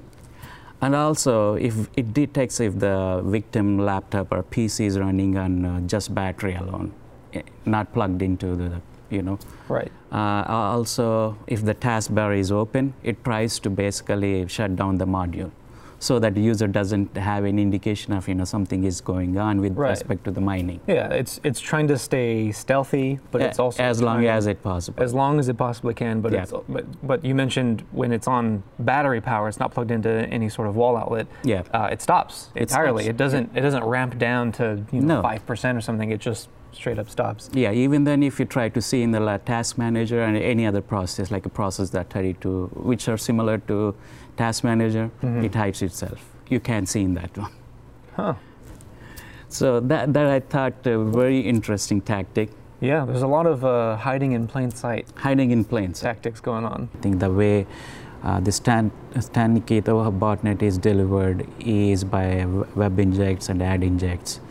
And 0.82 0.94
also, 0.94 1.56
if 1.56 1.88
it 1.96 2.14
detects 2.14 2.60
if 2.60 2.78
the 2.80 3.22
victim 3.24 3.80
laptop 3.80 4.32
or 4.32 4.44
PC 4.44 4.86
is 4.86 5.00
running 5.00 5.38
on 5.38 5.66
uh, 5.66 5.80
just 5.82 6.14
battery 6.14 6.56
alone, 6.56 6.94
eh, 7.34 7.42
not 7.66 7.94
plugged 7.94 8.22
into 8.22 8.56
the, 8.56 8.82
you 9.10 9.22
know. 9.22 9.40
Right. 9.70 9.92
Uh, 10.12 10.44
also, 10.48 11.38
if 11.48 11.64
the 11.64 11.74
taskbar 11.74 12.38
is 12.38 12.52
open, 12.52 12.94
it 13.04 13.24
tries 13.24 13.58
to 13.60 13.70
basically 13.70 14.48
shut 14.48 14.76
down 14.76 14.98
the 14.98 15.08
module 15.08 15.52
so 16.00 16.20
that 16.20 16.36
the 16.36 16.42
user 16.42 16.68
doesn't 16.68 17.16
have 17.18 17.46
any 17.46 17.62
indication 17.62 18.14
of 18.14 18.28
you 18.28 18.36
know 18.36 18.44
something 18.46 18.84
is 18.84 19.02
going 19.02 19.38
on 19.38 19.62
with 19.62 19.76
Right. 19.78 19.90
respect 19.92 20.24
to 20.26 20.32
the 20.32 20.42
mining. 20.42 20.80
Yeah, 20.88 21.10
it's 21.10 21.40
it's 21.44 21.60
trying 21.60 21.88
to 21.88 21.98
stay 21.98 22.52
stealthy, 22.52 23.20
but 23.32 23.42
it's 23.42 23.60
also 23.60 23.82
as 23.84 24.02
long 24.02 24.26
as 24.26 24.48
it 24.48 24.62
possible. 24.62 25.04
as 25.04 25.14
long 25.14 25.40
as 25.40 25.50
it 25.50 25.58
possibly 25.58 25.94
can. 25.94 26.22
But 26.22 26.32
Yeah. 26.34 26.44
it's, 26.44 26.54
but 26.70 26.86
but 27.04 27.24
you 27.26 27.34
mentioned 27.36 27.84
when 27.92 28.12
it's 28.12 28.28
on 28.28 28.64
battery 28.80 29.22
power, 29.22 29.48
it's 29.48 29.60
not 29.60 29.72
plugged 29.72 29.92
into 29.92 30.10
any 30.10 30.50
sort 30.50 30.68
of 30.68 30.76
wall 30.76 30.98
outlet. 30.98 31.28
Yeah. 31.44 31.64
uh, 31.74 31.90
it 31.92 32.02
stops 32.02 32.50
It 32.56 32.64
entirely. 32.64 33.04
stops, 33.04 33.10
It 33.10 33.18
doesn't 33.18 33.50
it 33.56 33.62
doesn't 33.62 33.84
ramp 33.84 34.18
down 34.18 34.52
to 34.54 34.84
you 34.92 35.02
know 35.02 35.16
No. 35.18 35.22
five 35.22 35.46
percent 35.46 35.78
or 35.78 35.82
something. 35.82 36.12
It 36.12 36.20
just 36.20 36.50
straight 36.76 37.00
up 37.00 37.10
stops. 37.10 37.50
Yeah, 37.54 37.72
even 37.72 38.04
then, 38.04 38.24
if 38.24 38.40
you 38.40 38.46
try 38.46 38.70
to 38.70 38.82
see 38.82 39.02
in 39.02 39.12
the 39.12 39.42
task 39.46 39.78
manager 39.78 40.22
and 40.22 40.38
any 40.38 40.66
other 40.66 40.82
process, 40.82 41.32
like 41.32 41.46
a 41.46 41.50
process 41.50 41.90
that 41.92 42.10
32, 42.10 42.70
which 42.74 43.08
are 43.08 43.18
similar 43.18 43.58
to 43.60 43.96
task 44.38 44.64
manager, 44.64 45.10
it 45.22 45.56
hides 45.56 45.82
itself. 45.82 46.20
You 46.50 46.60
can't 46.60 46.88
see 46.88 47.02
in 47.02 47.14
that 47.16 47.38
one. 47.38 47.52
Huh. 48.16 48.36
So 49.50 49.80
that, 49.80 50.14
that 50.14 50.28
I 50.28 50.40
thought 50.40 50.86
a 50.86 51.00
very 51.00 51.40
interesting 51.40 52.02
tactic, 52.02 52.50
Yeah, 52.82 53.06
there's 53.06 53.22
a 53.22 53.28
lot 53.28 53.46
of 53.48 53.64
uh, 53.64 53.96
hiding 53.96 54.34
in 54.34 54.48
plain 54.48 54.70
sight 54.70 55.08
hiding 55.16 55.52
in 55.52 55.64
plain 55.64 55.94
sight. 55.94 56.10
tactics 56.10 56.42
going 56.42 56.66
on. 56.66 56.90
I 56.94 56.98
think 57.02 57.20
the 57.20 57.32
way 57.32 57.66
uh, 58.24 58.40
the 58.40 58.52
Stan, 58.52 58.92
Stanikita 59.14 59.94
botnet 60.20 60.62
is 60.62 60.78
delivered 60.78 61.48
is 61.60 62.04
by 62.04 62.46
web 62.76 63.00
injects 63.00 63.50
and 63.50 63.62
ad 63.62 63.84
injects. 63.84 64.42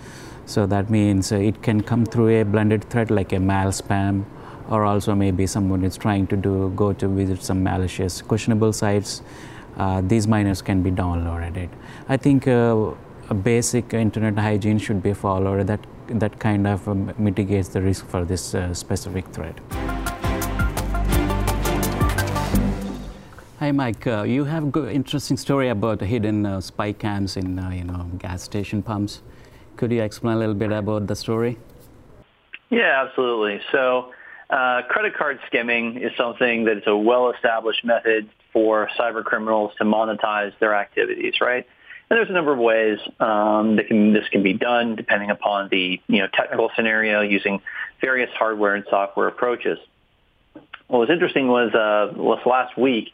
So 0.47 0.67
that 0.67 0.91
means 0.91 1.33
uh, 1.33 1.37
it 1.37 1.63
can 1.63 1.83
come 1.83 2.05
through 2.05 2.41
a 2.41 2.45
blended 2.45 2.85
thread 2.91 3.11
like 3.11 3.33
a 3.33 3.41
mal 3.41 3.69
spam, 3.69 4.25
or 4.69 4.85
also 4.85 5.15
maybe 5.15 5.47
someone 5.47 5.85
is 5.85 5.97
trying 5.97 6.27
to 6.29 6.37
do 6.37 6.73
go 6.77 6.93
to 6.93 7.09
visit 7.09 7.43
some 7.43 7.63
malicious 7.63 8.23
questionable 8.23 8.73
sites. 8.73 9.23
Uh, 9.77 10.01
these 10.03 10.29
miners 10.29 10.63
can 10.63 10.83
be 10.83 10.91
downloaded. 10.91 11.69
I 12.09 12.17
think 12.17 12.47
uh, 12.47 12.93
a 13.31 13.35
basic 13.35 13.95
internet 13.95 14.39
hygiene 14.39 14.79
should 14.79 15.03
be 15.03 15.15
followed. 15.15 15.67
That 15.67 15.81
that 16.09 16.39
kind 16.39 16.67
of 16.67 16.87
um, 16.89 17.13
mitigates 17.17 17.69
the 17.69 17.81
risk 17.81 18.07
for 18.07 18.25
this 18.25 18.55
uh, 18.55 18.75
specific 18.75 19.27
threat. 19.29 19.59
Hi, 23.61 23.73
Mike. 23.73 24.07
Uh, 24.07 24.25
you 24.25 24.45
have 24.45 24.77
an 24.77 24.89
interesting 24.91 25.39
story 25.39 25.71
about 25.71 26.03
hidden 26.03 26.45
uh, 26.45 26.61
spy 26.61 26.93
cams 26.93 27.39
in 27.39 27.59
uh, 27.59 27.71
you 27.71 27.85
know 27.85 28.11
gas 28.19 28.43
station 28.43 28.83
pumps. 28.83 29.23
Could 29.76 29.93
you 29.93 30.02
explain 30.02 30.37
a 30.37 30.38
little 30.38 30.54
bit 30.54 30.73
about 30.73 31.07
the 31.07 31.16
story? 31.16 31.59
Yeah, 32.71 33.04
absolutely. 33.07 33.61
So 33.73 34.12
uh, 34.50 34.83
credit 34.88 35.14
card 35.16 35.38
skimming 35.47 35.97
is 35.97 36.12
something 36.16 36.64
that 36.64 36.78
is 36.78 36.83
a 36.87 36.97
well-established 36.97 37.85
method 37.85 38.28
for 38.52 38.88
cyber 38.99 39.25
criminals 39.25 39.73
to 39.78 39.85
monetize 39.85 40.52
their 40.61 40.75
activities, 40.75 41.35
right? 41.40 41.66
And 42.11 42.19
there's 42.19 42.31
a 42.31 42.33
number 42.33 42.52
of 42.52 42.59
ways 42.59 42.99
um, 43.19 43.76
that 43.76 43.88
can, 43.88 44.12
this 44.12 44.28
can 44.31 44.43
be 44.43 44.52
done 44.52 44.95
depending 44.95 45.31
upon 45.31 45.69
the 45.71 46.00
you 46.07 46.19
know 46.21 46.28
technical 46.33 46.71
scenario 46.76 47.23
using 47.23 47.61
various 48.00 48.31
hardware 48.35 48.75
and 48.75 48.85
software 48.90 49.26
approaches. 49.26 49.78
What 50.87 50.99
was 50.99 51.11
interesting 51.11 51.49
was 51.49 51.75
uh, 51.75 52.12
was 52.14 52.40
last 52.45 52.76
week 52.76 53.09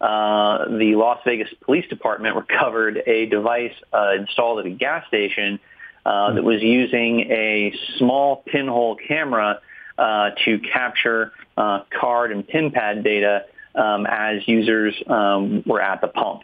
uh, 0.00 0.66
the 0.68 0.94
Las 0.94 1.20
Vegas 1.24 1.48
Police 1.62 1.88
Department 1.88 2.36
recovered 2.48 3.02
a 3.06 3.26
device 3.26 3.74
uh, 3.92 4.12
installed 4.18 4.60
at 4.60 4.66
a 4.66 4.70
gas 4.70 5.06
station 5.08 5.58
uh, 6.06 6.32
that 6.34 6.44
was 6.44 6.62
using 6.62 7.20
a 7.32 7.74
small 7.98 8.36
pinhole 8.46 8.94
camera 8.94 9.60
uh, 9.98 10.30
to 10.44 10.60
capture 10.60 11.32
uh, 11.56 11.80
card 11.90 12.30
and 12.30 12.46
pin 12.46 12.70
pad 12.70 13.02
data 13.02 13.44
um, 13.74 14.06
as 14.06 14.46
users 14.46 14.94
um, 15.08 15.64
were 15.66 15.82
at 15.82 16.00
the 16.00 16.06
pump. 16.06 16.42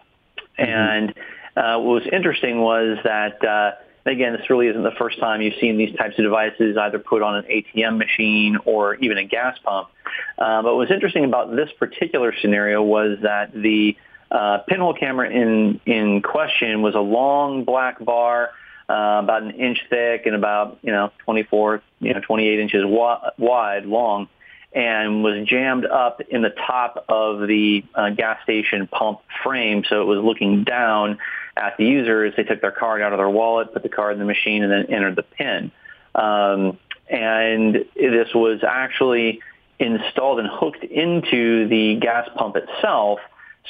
And 0.59 1.11
uh, 1.57 1.79
what 1.79 2.03
was 2.03 2.09
interesting 2.13 2.61
was 2.61 2.99
that, 3.05 3.45
uh, 3.45 3.77
again, 4.05 4.33
this 4.33 4.51
really 4.51 4.67
isn't 4.67 4.83
the 4.83 4.97
first 4.99 5.21
time 5.21 5.41
you've 5.43 5.61
seen 5.61 5.79
these 5.79 5.95
types 5.95 6.19
of 6.19 6.25
devices 6.25 6.77
either 6.77 6.99
put 6.99 7.23
on 7.23 7.37
an 7.37 7.45
ATM 7.45 7.99
machine 7.99 8.59
or 8.65 8.97
even 8.97 9.17
a 9.17 9.25
gas 9.25 9.57
pump. 9.63 9.91
Uh, 10.39 10.63
but 10.63 10.75
what 10.75 10.77
was 10.77 10.91
interesting 10.91 11.25
about 11.25 11.55
this 11.55 11.69
particular 11.79 12.35
scenario 12.43 12.83
was 12.83 13.19
that 13.23 13.53
the 13.53 13.97
uh, 14.33 14.59
pinhole 14.67 14.95
camera 14.95 15.31
in, 15.31 15.81
in 15.87 16.21
question 16.21 16.83
was 16.83 16.97
a 16.97 17.01
long 17.01 17.63
black 17.63 18.05
bar 18.05 18.51
uh, 18.89 19.21
about 19.23 19.43
an 19.43 19.53
inch 19.53 19.85
thick 19.89 20.27
and 20.27 20.35
about 20.35 20.79
you 20.83 20.93
know 20.93 21.11
24, 21.25 21.83
you 22.01 22.15
know 22.15 22.21
28 22.21 22.61
inches 22.61 22.85
wa- 22.85 23.31
wide, 23.39 23.87
long, 23.87 24.29
and 24.73 25.23
was 25.23 25.47
jammed 25.47 25.87
up 25.87 26.21
in 26.21 26.43
the 26.43 26.51
top 26.51 27.05
of 27.09 27.47
the 27.47 27.85
uh, 27.95 28.11
gas 28.11 28.43
station 28.43 28.87
pump 28.87 29.21
frame, 29.43 29.85
so 29.89 30.03
it 30.03 30.07
was 30.07 30.23
looking 30.23 30.65
down 30.65 31.19
at 31.57 31.77
the 31.77 31.85
user 31.85 32.25
as 32.25 32.35
they 32.37 32.45
took 32.45 32.61
their 32.61 32.71
card 32.71 33.03
out 33.03 33.13
of 33.13 33.19
their 33.19 33.29
wallet, 33.29 33.73
put 33.73 33.83
the 33.83 33.89
card 33.89 34.15
in 34.15 34.19
the 34.19 34.25
machine, 34.25 34.63
and 34.63 34.73
then 34.73 34.87
entered 34.87 35.17
the 35.17 35.23
PIN. 35.23 35.71
Um, 36.15 36.79
and 37.09 37.85
this 37.95 38.35
was 38.35 38.65
actually 38.67 39.41
installed 39.79 40.39
and 40.39 40.49
hooked 40.49 40.85
into 40.85 41.69
the 41.69 41.97
gas 41.97 42.29
pump 42.37 42.57
itself 42.57 43.21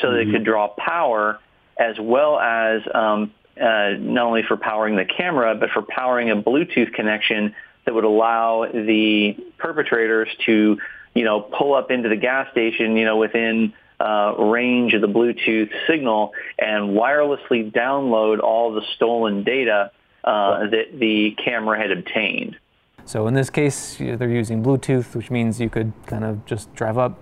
so 0.01 0.13
that 0.13 0.21
it 0.21 0.31
could 0.31 0.45
draw 0.45 0.69
power 0.69 1.39
as 1.77 1.99
well 1.99 2.39
as 2.39 2.83
um, 2.95 3.33
uh, 3.61 3.91
not 3.99 4.27
only 4.27 4.43
for 4.43 4.57
powering 4.57 4.97
the 4.97 5.05
camera, 5.05 5.55
but 5.55 5.71
for 5.71 5.83
powering 5.83 6.31
a 6.31 6.37
Bluetooth 6.37 6.93
connection 6.93 7.55
that 7.85 7.95
would 7.95 8.05
allow 8.05 8.67
the 8.73 9.37
perpetrators 9.59 10.29
to, 10.47 10.79
you 11.15 11.25
know, 11.25 11.41
pull 11.41 11.75
up 11.75 11.91
into 11.91 12.09
the 12.09 12.17
gas 12.17 12.51
station, 12.53 12.97
you 12.97 13.05
know, 13.05 13.17
within 13.17 13.73
uh, 14.01 14.35
range 14.39 14.95
of 14.95 15.01
the 15.01 15.09
Bluetooth 15.09 15.71
signal 15.87 16.33
and 16.59 16.97
wirelessly 16.97 17.71
download 17.71 18.41
all 18.41 18.73
the 18.73 18.83
stolen 18.97 19.45
data 19.45 19.91
uh, 20.25 20.69
that 20.71 20.99
the 20.99 21.37
camera 21.45 21.79
had 21.79 21.91
obtained. 21.91 22.57
So 23.05 23.27
in 23.27 23.35
this 23.35 23.51
case, 23.51 23.97
they're 23.99 24.31
using 24.31 24.63
Bluetooth, 24.63 25.15
which 25.15 25.31
means 25.31 25.61
you 25.61 25.69
could 25.69 25.93
kind 26.07 26.25
of 26.25 26.45
just 26.47 26.73
drive 26.75 26.99
up, 26.99 27.19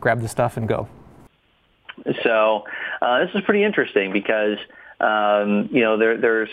grab 0.00 0.20
the 0.20 0.28
stuff, 0.28 0.56
and 0.56 0.68
go. 0.68 0.88
So 2.24 2.64
uh, 3.00 3.24
this 3.24 3.30
is 3.34 3.42
pretty 3.42 3.62
interesting 3.62 4.12
because 4.12 4.58
um, 5.00 5.68
you 5.72 5.82
know 5.82 5.96
there, 5.96 6.18
there's 6.18 6.50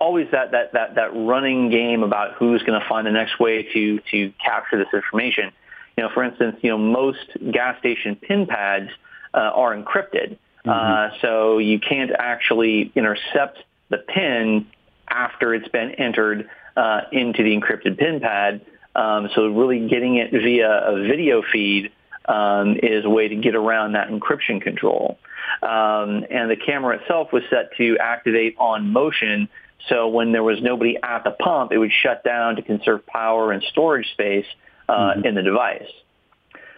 always 0.00 0.28
that, 0.32 0.52
that, 0.52 0.72
that, 0.72 0.94
that 0.94 1.14
running 1.14 1.70
game 1.70 2.02
about 2.02 2.34
who's 2.34 2.62
going 2.62 2.80
to 2.80 2.88
find 2.88 3.06
the 3.06 3.10
next 3.10 3.38
way 3.40 3.64
to, 3.64 3.98
to 4.10 4.32
capture 4.44 4.78
this 4.78 4.92
information. 4.94 5.50
You 5.96 6.04
know, 6.04 6.10
for 6.14 6.22
instance, 6.22 6.56
you 6.62 6.70
know 6.70 6.78
most 6.78 7.18
gas 7.52 7.78
station 7.80 8.16
pin 8.16 8.46
pads 8.46 8.90
uh, 9.34 9.38
are 9.38 9.76
encrypted, 9.76 10.38
uh, 10.64 11.10
so 11.20 11.58
you 11.58 11.80
can't 11.80 12.12
actually 12.16 12.92
intercept 12.94 13.58
the 13.88 13.98
pin 13.98 14.66
after 15.08 15.54
it's 15.54 15.68
been 15.68 15.92
entered 15.92 16.48
uh, 16.76 17.00
into 17.10 17.42
the 17.42 17.50
encrypted 17.50 17.98
pin 17.98 18.20
pad. 18.20 18.60
Um, 18.94 19.28
so 19.34 19.48
really 19.48 19.88
getting 19.88 20.16
it 20.16 20.30
via 20.30 20.70
a 20.70 21.02
video 21.02 21.42
feed 21.42 21.90
um, 22.28 22.76
is 22.82 23.04
a 23.04 23.10
way 23.10 23.28
to 23.28 23.36
get 23.36 23.54
around 23.54 23.92
that 23.92 24.08
encryption 24.08 24.60
control. 24.60 25.18
Um, 25.62 26.24
and 26.30 26.50
the 26.50 26.56
camera 26.64 26.98
itself 26.98 27.32
was 27.32 27.42
set 27.50 27.74
to 27.78 27.96
activate 27.98 28.56
on 28.58 28.92
motion. 28.92 29.48
So 29.88 30.08
when 30.08 30.32
there 30.32 30.42
was 30.42 30.60
nobody 30.60 30.98
at 31.02 31.24
the 31.24 31.30
pump, 31.30 31.72
it 31.72 31.78
would 31.78 31.92
shut 32.02 32.22
down 32.22 32.56
to 32.56 32.62
conserve 32.62 33.06
power 33.06 33.52
and 33.52 33.62
storage 33.70 34.10
space 34.12 34.46
uh, 34.88 35.14
in 35.24 35.34
the 35.34 35.42
device. 35.42 35.88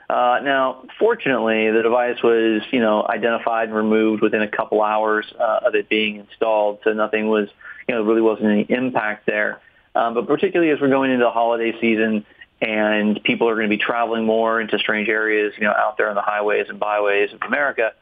Uh, 0.08 0.40
now, 0.42 0.84
fortunately, 0.98 1.70
the 1.70 1.82
device 1.82 2.20
was, 2.22 2.62
you 2.72 2.80
know, 2.80 3.06
identified 3.08 3.68
and 3.68 3.76
removed 3.76 4.22
within 4.22 4.42
a 4.42 4.48
couple 4.48 4.82
hours 4.82 5.24
uh, 5.38 5.60
of 5.66 5.74
it 5.76 5.88
being 5.88 6.16
installed, 6.16 6.80
so 6.82 6.92
nothing 6.92 7.28
was, 7.28 7.48
you 7.88 7.94
know, 7.94 8.02
really 8.02 8.20
wasn't 8.20 8.48
any 8.48 8.66
impact 8.68 9.26
there. 9.26 9.60
Um, 9.94 10.14
but 10.14 10.26
particularly 10.26 10.72
as 10.72 10.80
we're 10.80 10.88
going 10.88 11.12
into 11.12 11.24
the 11.24 11.30
holiday 11.30 11.72
season 11.80 12.24
and 12.60 13.22
people 13.22 13.48
are 13.48 13.54
going 13.54 13.68
to 13.68 13.76
be 13.76 13.82
traveling 13.82 14.26
more 14.26 14.60
into 14.60 14.78
strange 14.78 15.08
areas, 15.08 15.54
you 15.56 15.64
know, 15.64 15.72
out 15.72 15.96
there 15.96 16.08
on 16.08 16.14
the 16.14 16.22
highways 16.22 16.66
and 16.68 16.78
byways 16.78 17.32
of 17.32 17.40
America, 17.42 17.92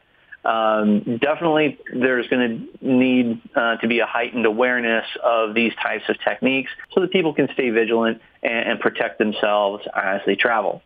um, 0.45 1.17
definitely 1.21 1.77
there's 1.93 2.27
going 2.27 2.69
to 2.81 2.85
need 2.85 3.41
uh, 3.55 3.77
to 3.77 3.87
be 3.87 3.99
a 3.99 4.05
heightened 4.05 4.45
awareness 4.45 5.05
of 5.23 5.53
these 5.53 5.73
types 5.81 6.05
of 6.07 6.17
techniques 6.21 6.71
so 6.93 7.01
that 7.01 7.11
people 7.11 7.33
can 7.33 7.49
stay 7.53 7.69
vigilant 7.69 8.21
and, 8.41 8.69
and 8.69 8.79
protect 8.79 9.19
themselves 9.19 9.85
as 9.93 10.21
they 10.25 10.35
travel. 10.35 10.81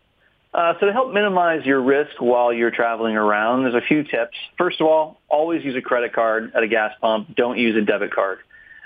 Uh, 0.52 0.74
so 0.78 0.86
to 0.86 0.92
help 0.92 1.12
minimize 1.12 1.66
your 1.66 1.82
risk 1.82 2.20
while 2.20 2.52
you're 2.52 2.70
traveling 2.70 3.16
around, 3.16 3.64
there's 3.64 3.74
a 3.74 3.86
few 3.86 4.04
tips. 4.04 4.36
First 4.56 4.80
of 4.80 4.86
all, 4.86 5.20
always 5.28 5.64
use 5.64 5.76
a 5.76 5.82
credit 5.82 6.12
card 6.12 6.52
at 6.54 6.62
a 6.62 6.68
gas 6.68 6.92
pump. 7.00 7.34
Don't 7.34 7.58
use 7.58 7.76
a 7.76 7.80
debit 7.80 8.12
card. 8.12 8.38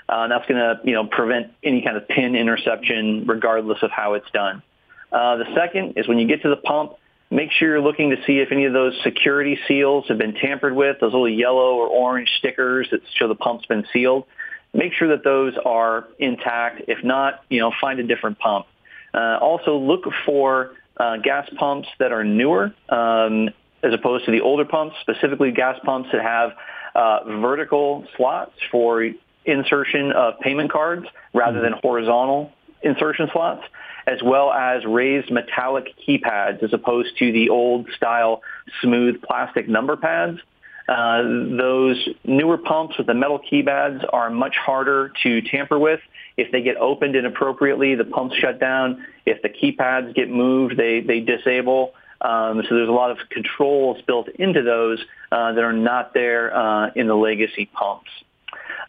Uh, 0.07 0.27
that's 0.27 0.47
going 0.47 0.59
to, 0.59 0.79
you 0.83 0.93
know, 0.93 1.05
prevent 1.05 1.53
any 1.63 1.83
kind 1.83 1.95
of 1.95 2.07
pin 2.07 2.35
interception, 2.35 3.25
regardless 3.27 3.77
of 3.83 3.91
how 3.91 4.15
it's 4.15 4.29
done. 4.31 4.63
Uh, 5.11 5.37
the 5.37 5.45
second 5.55 5.93
is 5.97 6.07
when 6.07 6.19
you 6.19 6.27
get 6.27 6.41
to 6.43 6.49
the 6.49 6.57
pump, 6.57 6.93
Make 7.31 7.51
sure 7.51 7.67
you're 7.69 7.81
looking 7.81 8.09
to 8.09 8.17
see 8.25 8.39
if 8.39 8.51
any 8.51 8.65
of 8.65 8.73
those 8.73 8.99
security 9.03 9.59
seals 9.67 10.05
have 10.07 10.17
been 10.17 10.33
tampered 10.33 10.75
with, 10.75 10.99
those 10.99 11.13
little 11.13 11.29
yellow 11.29 11.75
or 11.75 11.87
orange 11.87 12.29
stickers 12.39 12.87
that 12.89 13.01
show 13.13 13.27
the 13.27 13.35
pump's 13.35 13.67
been 13.67 13.85
sealed. 13.93 14.25
Make 14.73 14.93
sure 14.93 15.09
that 15.09 15.23
those 15.23 15.53
are 15.63 16.07
intact. 16.17 16.83
If 16.87 17.03
not, 17.03 17.43
you 17.49 17.59
know, 17.59 17.71
find 17.79 17.99
a 17.99 18.03
different 18.03 18.39
pump. 18.39 18.65
Uh, 19.13 19.37
also, 19.39 19.77
look 19.77 20.05
for 20.25 20.71
uh, 20.97 21.17
gas 21.17 21.47
pumps 21.55 21.87
that 21.99 22.11
are 22.11 22.23
newer 22.23 22.73
um, 22.89 23.49
as 23.83 23.93
opposed 23.93 24.25
to 24.25 24.31
the 24.31 24.41
older 24.41 24.65
pumps, 24.65 24.95
specifically 25.01 25.51
gas 25.51 25.79
pumps 25.83 26.09
that 26.11 26.23
have 26.23 26.53
uh, 26.95 27.39
vertical 27.39 28.05
slots 28.17 28.53
for 28.71 29.07
insertion 29.45 30.11
of 30.13 30.39
payment 30.39 30.71
cards 30.71 31.05
rather 31.33 31.61
than 31.61 31.73
horizontal 31.73 32.51
insertion 32.83 33.29
slots 33.31 33.63
as 34.07 34.21
well 34.23 34.51
as 34.51 34.83
raised 34.85 35.29
metallic 35.29 35.93
keypads 36.07 36.63
as 36.63 36.73
opposed 36.73 37.17
to 37.17 37.31
the 37.31 37.49
old 37.49 37.87
style 37.95 38.41
smooth 38.81 39.21
plastic 39.21 39.67
number 39.67 39.95
pads. 39.95 40.39
Uh, 40.87 41.21
those 41.21 42.09
newer 42.23 42.57
pumps 42.57 42.97
with 42.97 43.05
the 43.05 43.13
metal 43.13 43.39
keypads 43.39 44.03
are 44.11 44.31
much 44.31 44.55
harder 44.55 45.11
to 45.21 45.41
tamper 45.41 45.77
with. 45.77 45.99
If 46.35 46.51
they 46.51 46.61
get 46.61 46.77
opened 46.77 47.15
inappropriately, 47.15 47.93
the 47.93 48.05
pumps 48.05 48.35
shut 48.37 48.59
down. 48.59 49.05
If 49.25 49.43
the 49.43 49.49
keypads 49.49 50.15
get 50.15 50.29
moved, 50.31 50.77
they, 50.77 51.01
they 51.01 51.19
disable. 51.19 51.93
Um, 52.21 52.63
so 52.67 52.75
there's 52.75 52.89
a 52.89 52.93
lot 52.93 53.11
of 53.11 53.17
controls 53.29 54.01
built 54.07 54.29
into 54.29 54.63
those 54.63 54.99
uh, 55.31 55.53
that 55.53 55.63
are 55.63 55.73
not 55.73 56.13
there 56.15 56.55
uh, 56.55 56.89
in 56.95 57.07
the 57.07 57.15
legacy 57.15 57.69
pumps. 57.71 58.09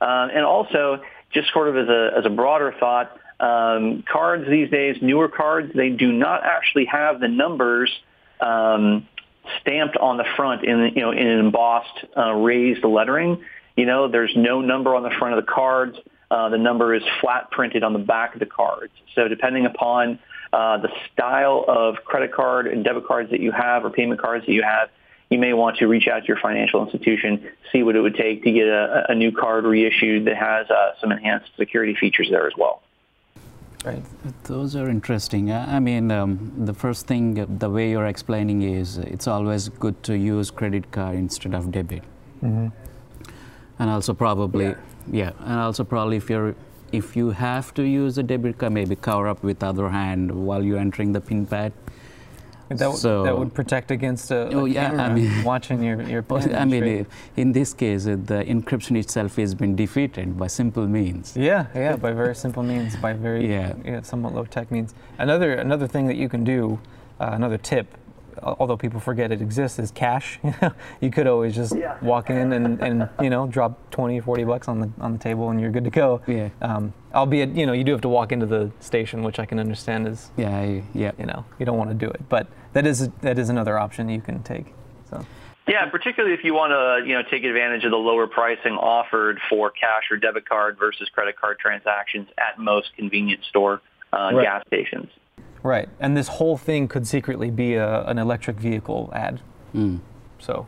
Uh, 0.01 0.29
and 0.33 0.45
also, 0.45 1.03
just 1.33 1.53
sort 1.53 1.69
of 1.69 1.77
as 1.77 1.89
a, 1.89 2.11
as 2.19 2.25
a 2.25 2.31
broader 2.31 2.75
thought, 2.81 3.19
um, 3.41 4.05
cards 4.11 4.49
these 4.49 4.71
days, 4.71 4.97
newer 5.01 5.29
cards, 5.29 5.73
they 5.75 5.89
do 5.89 6.13
not 6.13 6.45
actually 6.45 6.85
have 6.85 7.21
the 7.21 7.29
numbers 7.29 7.91
um, 8.41 9.09
stamped 9.61 9.97
on 9.97 10.19
the 10.19 10.25
front 10.37 10.65
in 10.65 10.93
you 10.95 11.03
know 11.03 11.11
in 11.13 11.27
embossed 11.27 12.05
uh, 12.17 12.33
raised 12.33 12.85
lettering. 12.85 13.43
You 13.77 13.87
know, 13.87 14.09
there's 14.09 14.33
no 14.37 14.61
number 14.61 14.95
on 14.95 15.03
the 15.03 15.11
front 15.19 15.39
of 15.39 15.45
the 15.45 15.51
cards. 15.51 15.97
Uh, 16.31 16.51
the 16.51 16.59
number 16.59 16.95
is 16.95 17.03
flat 17.21 17.51
printed 17.51 17.83
on 17.83 17.93
the 17.93 17.99
back 17.99 18.35
of 18.35 18.41
the 18.41 18.47
cards. 18.47 18.93
So 19.15 19.27
depending 19.27 19.67
upon 19.67 20.19
uh, 20.53 20.79
the 20.79 20.91
style 21.13 21.65
of 21.67 21.97
credit 22.05 22.33
card 22.33 22.67
and 22.67 22.85
debit 22.85 23.07
cards 23.07 23.31
that 23.31 23.41
you 23.41 23.53
have 23.53 23.85
or 23.85 23.91
payment 23.91 24.21
cards 24.21 24.47
that 24.47 24.53
you 24.53 24.63
have, 24.63 24.91
you 25.31 25.39
may 25.39 25.55
want 25.55 25.79
to 25.79 25.87
reach 25.87 26.09
out 26.09 26.21
to 26.21 26.29
your 26.29 26.37
financial 26.37 26.85
institution, 26.85 27.49
see 27.73 27.83
what 27.83 27.97
it 27.97 28.01
would 28.01 28.17
take 28.17 28.45
to 28.45 28.53
get 28.53 28.67
a, 28.67 29.07
a 29.09 29.15
new 29.15 29.33
card 29.33 29.65
reissued 29.65 30.27
that 30.27 30.37
has 30.37 30.69
uh, 30.71 30.93
some 31.01 31.11
enhanced 31.11 31.51
security 31.57 31.97
features 31.99 32.29
there 32.31 32.47
as 32.47 32.53
well. 32.57 32.83
Right. 33.85 34.05
Those 34.45 34.77
are 34.77 34.91
interesting. 34.91 35.51
I 35.51 35.81
mean, 35.81 36.11
um, 36.11 36.53
the 36.59 36.75
first 36.75 37.07
thing, 37.07 37.35
the 37.59 37.71
way 37.71 37.91
you're 37.91 38.07
explaining 38.07 38.63
is 38.63 38.99
it's 38.99 39.27
always 39.27 39.71
good 39.71 40.03
to 40.03 40.19
use 40.19 40.51
credit 40.51 40.91
card 40.93 41.17
instead 41.17 41.55
of 41.55 41.73
debit. 41.73 42.03
Mm-hmm. 42.43 42.69
And 43.79 43.91
also 43.91 44.13
probably, 44.13 44.67
yeah. 44.67 44.75
yeah, 45.11 45.33
and 45.41 45.61
also 45.61 45.85
probably 45.85 46.19
if 46.19 46.29
you're 46.29 46.55
if 46.93 47.17
you 47.17 47.31
have 47.31 47.73
to 47.75 47.83
use 47.83 48.19
a 48.19 48.23
debit 48.23 48.59
card, 48.59 48.73
maybe 48.73 48.97
cover 48.97 49.29
up 49.29 49.43
with 49.43 49.63
other 49.63 49.89
hand 49.89 50.31
while 50.31 50.63
you're 50.63 50.79
entering 50.79 51.13
the 51.13 51.21
pin 51.21 51.47
pad. 51.47 51.73
That, 52.71 52.95
so, 52.95 53.25
that 53.25 53.37
would 53.37 53.53
protect 53.53 53.91
against 53.91 54.31
a, 54.31 54.49
oh, 54.55 54.65
yeah, 54.65 54.93
I 54.93 55.13
mean, 55.13 55.43
watching 55.43 55.83
your, 55.83 56.01
your. 56.03 56.25
I 56.55 56.65
mean, 56.65 57.05
in 57.37 57.51
this 57.51 57.75
case, 57.75 58.07
uh, 58.07 58.11
the 58.25 58.45
encryption 58.45 58.97
itself 58.97 59.35
has 59.37 59.57
been 59.57 59.75
defeated 59.75 60.39
by 60.39 60.47
simple 60.47 60.87
means. 60.87 61.37
Yeah, 61.37 61.67
yeah, 61.75 61.97
by 61.97 62.13
very 62.13 62.37
simple 62.37 62.63
means, 62.63 62.95
by 62.95 63.13
very 63.13 63.51
yeah. 63.51 63.75
yeah 63.85 64.03
somewhat 64.03 64.37
low 64.37 64.45
tech 64.45 64.71
means. 64.71 64.95
Another 65.19 65.55
another 65.55 65.89
thing 65.89 66.07
that 66.07 66.17
you 66.17 66.29
can 66.29 66.45
do, 66.45 66.79
uh, 67.19 67.31
another 67.33 67.59
tip 67.59 67.87
although 68.43 68.77
people 68.77 69.01
forget 69.01 69.33
it 69.33 69.41
exists, 69.41 69.79
is 69.79 69.91
cash. 69.91 70.39
you 71.01 71.11
could 71.11 71.27
always 71.27 71.55
just 71.55 71.77
yeah. 71.77 71.97
walk 72.03 72.31
in 72.31 72.53
and, 72.53 72.81
and 72.81 73.09
you 73.21 73.31
know 73.31 73.47
drop 73.47 73.91
20, 73.91 74.21
40 74.21 74.45
bucks 74.45 74.69
on 74.69 74.81
the 74.81 74.91
on 75.01 75.13
the 75.13 75.19
table 75.19 75.51
and 75.51 75.61
you're 75.61 75.71
good 75.71 75.85
to 75.85 75.91
go. 75.91 76.21
Yeah. 76.27 76.51
Um, 76.63 76.93
albeit 77.15 77.51
you 77.51 77.67
know 77.67 77.73
you 77.73 77.85
do 77.85 77.93
have 77.93 78.01
to 78.03 78.09
walk 78.09 78.33
into 78.33 78.47
the 78.47 78.71
station, 78.81 79.23
which 79.23 79.39
I 79.39 79.47
can 79.47 79.59
understand 79.59 80.09
is 80.09 80.31
yeah 80.37 80.81
yeah 80.95 81.13
you 81.19 81.27
know 81.27 81.45
you 81.59 81.67
don't 81.67 81.79
want 81.79 81.91
to 81.91 81.97
do 81.97 82.11
it, 82.11 82.29
but 82.29 82.47
that 82.73 82.87
is 82.87 83.09
that 83.23 83.39
is 83.39 83.49
another 83.49 83.79
option 83.79 84.09
you 84.09 84.21
can 84.21 84.43
take. 84.43 84.75
So. 85.09 85.25
Yeah, 85.69 85.89
particularly 85.89 86.35
if 86.35 86.43
you 86.43 86.53
want 86.53 86.73
to, 86.73 87.09
you 87.09 87.15
know, 87.15 87.23
take 87.23 87.45
advantage 87.45 87.85
of 87.85 87.93
the 87.93 87.97
lower 87.97 88.27
pricing 88.27 88.73
offered 88.73 89.39
for 89.49 89.71
cash 89.71 90.11
or 90.11 90.17
debit 90.17 90.49
card 90.49 90.77
versus 90.79 91.09
credit 91.11 91.39
card 91.39 91.61
transactions 91.61 92.29
at 92.39 92.59
most 92.59 92.97
convenience 92.97 93.47
store 93.47 93.81
uh, 94.13 94.33
right. 94.35 94.43
gas 94.43 94.65
stations. 94.67 95.11
Right, 95.63 95.89
and 95.99 96.17
this 96.17 96.29
whole 96.29 96.57
thing 96.57 96.89
could 96.89 97.07
secretly 97.07 97.51
be 97.51 97.75
a, 97.75 98.05
an 98.05 98.19
electric 98.19 98.57
vehicle 98.57 99.11
ad. 99.15 99.41
Mm. 99.75 100.01
So. 100.39 100.67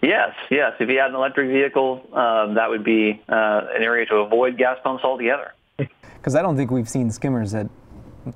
Yes, 0.00 0.34
yes. 0.50 0.72
If 0.78 0.88
you 0.90 0.98
had 0.98 1.10
an 1.10 1.16
electric 1.16 1.48
vehicle, 1.48 2.02
um, 2.12 2.54
that 2.54 2.68
would 2.68 2.84
be 2.84 3.22
uh, 3.28 3.62
an 3.74 3.82
area 3.82 4.04
to 4.06 4.16
avoid 4.16 4.58
gas 4.58 4.78
pumps 4.82 5.04
altogether. 5.04 5.54
Because 6.16 6.36
I 6.36 6.40
don't 6.40 6.56
think 6.56 6.70
we've 6.70 6.88
seen 6.88 7.10
skimmers 7.10 7.52
at 7.52 7.68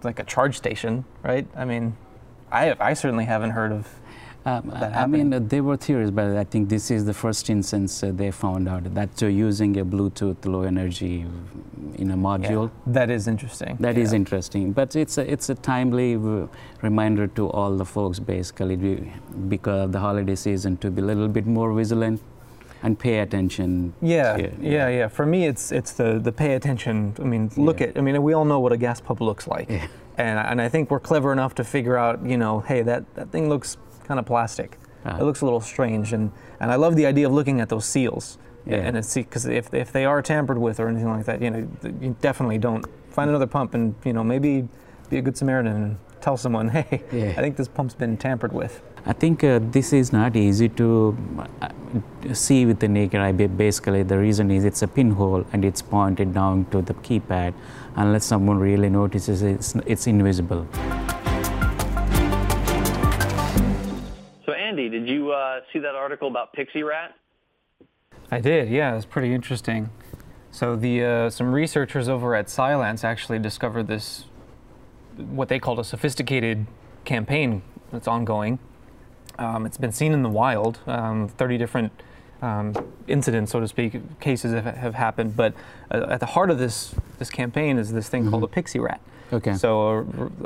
like 0.03 0.19
a 0.19 0.25
charge 0.25 0.59
station, 0.59 1.07
right? 1.23 1.47
I 1.57 1.65
mean, 1.65 1.97
I 2.53 2.77
I 2.79 2.93
certainly 2.93 3.25
haven't 3.25 3.53
heard 3.53 3.73
of 3.73 3.89
um, 4.45 4.71
I 4.73 5.07
mean, 5.07 5.35
uh, 5.35 5.41
there 5.43 5.63
were 5.63 5.77
theories, 5.77 6.11
but 6.11 6.37
I 6.37 6.45
think 6.45 6.69
this 6.69 6.91
is 6.91 7.05
the 7.05 7.15
first 7.15 7.51
instance 7.51 8.03
uh, 8.03 8.13
they 8.15 8.31
found 8.31 8.69
out 8.69 8.95
that 8.95 9.21
using 9.21 9.79
a 9.79 9.85
Bluetooth 9.85 10.47
low 10.47 10.63
energy 10.63 11.27
in 11.97 12.11
a 12.11 12.17
module. 12.17 12.71
Yeah, 12.71 12.93
that 12.93 13.11
is 13.11 13.29
interesting. 13.29 13.77
That 13.81 13.97
yeah. 13.97 14.05
is 14.05 14.13
interesting, 14.13 14.73
but 14.73 14.97
it's 14.97 15.19
a, 15.19 15.31
it's 15.31 15.49
a 15.51 15.55
timely 15.55 16.17
reminder 16.83 17.27
to 17.27 17.51
all 17.51 17.77
the 17.77 17.85
folks, 17.85 18.19
basically, 18.19 19.13
because 19.49 19.85
of 19.85 19.93
the 19.93 20.01
holiday 20.01 20.37
season, 20.37 20.77
to 20.79 20.91
be 20.91 21.03
a 21.03 21.05
little 21.05 21.29
bit 21.29 21.47
more 21.47 21.73
vigilant 21.73 22.23
and 22.83 22.99
pay 22.99 23.19
attention. 23.19 23.93
Yeah, 24.01 24.37
yeah, 24.37 24.51
yeah, 24.61 24.89
yeah. 24.89 25.09
For 25.09 25.27
me, 25.27 25.47
it's 25.47 25.73
it's 25.73 25.93
the 25.93 26.19
the 26.19 26.33
pay 26.33 26.55
attention. 26.55 27.15
I 27.19 27.25
mean, 27.25 27.51
look 27.57 27.81
yeah. 27.81 27.89
at. 27.89 27.99
I 27.99 28.01
mean, 28.01 28.23
we 28.23 28.33
all 28.33 28.45
know 28.45 28.61
what 28.61 28.73
a 28.73 28.77
gas 28.77 29.01
pump 29.01 29.21
looks 29.21 29.47
like, 29.47 29.69
yeah. 29.69 29.87
and 30.17 30.39
and 30.39 30.61
I 30.61 30.69
think 30.69 30.91
we're 30.91 31.01
clever 31.01 31.33
enough 31.33 31.55
to 31.57 31.65
figure 31.65 31.97
out. 31.97 32.25
You 32.25 32.39
know, 32.39 32.61
hey, 32.61 32.83
that 32.83 33.15
that 33.17 33.31
thing 33.31 33.49
looks 33.49 33.77
kind 34.09 34.19
of 34.19 34.27
plastic. 34.27 34.79
Uh-huh. 35.05 35.19
It 35.21 35.25
looks 35.25 35.43
a 35.43 35.45
little 35.45 35.61
strange, 35.61 36.13
and, 36.13 36.33
and 36.59 36.73
I 36.73 36.75
love 36.75 36.97
the 36.97 37.07
idea 37.07 37.27
of 37.27 37.33
looking 37.33 37.61
at 37.61 37.69
those 37.69 37.85
seals. 37.85 38.39
Yeah. 38.67 38.79
And 38.79 38.97
it's 38.97 39.15
because 39.15 39.47
if, 39.47 39.73
if 39.73 39.93
they 39.93 40.05
are 40.05 40.21
tampered 40.21 40.59
with 40.59 40.81
or 40.81 40.89
anything 40.89 41.09
like 41.09 41.27
that, 41.27 41.41
you 41.41 41.51
know, 41.51 41.69
you 42.01 42.17
definitely 42.21 42.59
don't 42.59 42.85
find 43.09 43.31
another 43.31 43.47
pump 43.47 43.75
and 43.75 43.95
you 44.05 44.13
know 44.13 44.23
maybe 44.23 44.69
be 45.09 45.19
a 45.19 45.23
good 45.23 45.37
Samaritan 45.37 45.73
and 45.73 45.99
tell 46.21 46.37
someone, 46.37 46.69
hey, 46.77 47.03
yeah. 47.13 47.31
I 47.31 47.41
think 47.41 47.57
this 47.57 47.69
pump's 47.69 47.95
been 47.95 48.17
tampered 48.17 48.53
with. 48.53 48.83
I 49.07 49.13
think 49.13 49.43
uh, 49.43 49.61
this 49.63 49.93
is 49.93 50.13
not 50.13 50.37
easy 50.37 50.69
to 50.81 51.17
uh, 51.63 51.69
see 52.35 52.67
with 52.67 52.81
the 52.81 52.89
naked 52.89 53.21
eye. 53.21 53.33
Basically, 53.33 54.03
the 54.03 54.19
reason 54.19 54.51
is 54.51 54.65
it's 54.65 54.83
a 54.83 54.89
pinhole 54.89 55.47
and 55.53 55.65
it's 55.65 55.81
pointed 55.81 56.35
down 56.35 56.67
to 56.73 56.83
the 56.83 56.95
keypad. 56.95 57.55
Unless 57.97 58.27
someone 58.27 58.59
really 58.59 58.91
notices, 58.91 59.43
it's, 59.43 59.75
it's 59.87 60.07
invisible. 60.07 60.67
Did 64.87 65.09
you 65.09 65.33
uh, 65.33 65.61
see 65.73 65.81
that 65.81 65.95
article 65.95 66.29
about 66.29 66.55
PyXie 66.55 66.87
Rat? 66.87 67.15
I 68.31 68.41
did. 68.41 68.69
Yeah, 68.69 68.93
it 68.93 68.95
was 68.95 69.07
pretty 69.07 69.35
interesting. 69.35 69.91
So 70.51 70.77
the 70.77 71.05
uh, 71.05 71.31
some 71.31 71.53
researchers 71.53 72.09
over 72.09 72.35
at 72.35 72.49
Cylance 72.49 73.03
actually 73.03 73.39
discovered 73.39 73.89
this, 73.89 74.27
what 75.17 75.49
they 75.49 75.59
called 75.59 75.79
a 75.79 75.85
sophisticated 75.85 76.67
campaign 77.05 77.63
that's 77.91 78.07
ongoing. 78.07 78.59
Um, 79.39 79.67
it's 79.67 79.79
been 79.79 79.93
seen 79.93 80.13
in 80.13 80.23
the 80.23 80.29
wild. 80.29 80.81
Um, 80.87 81.29
30 81.29 81.59
different 81.59 81.93
um, 82.43 82.75
incidents, 83.07 83.53
so 83.53 83.61
to 83.61 83.69
speak, 83.69 84.21
cases 84.21 84.53
have, 84.53 84.65
have 84.77 84.95
happened. 84.95 85.37
But 85.37 85.55
uh, 85.91 86.07
at 86.09 86.21
the 86.21 86.27
heart 86.27 86.51
of 86.51 86.59
this 86.59 86.95
this 87.19 87.31
campaign 87.31 87.79
is 87.79 87.93
this 87.93 88.09
thing 88.09 88.23
mm-hmm. 88.23 88.31
called 88.31 88.45
a 88.45 88.47
PyXie 88.47 88.83
rat. 88.83 89.01
Okay. 89.33 89.55
So 89.55 89.89
a, 89.89 90.01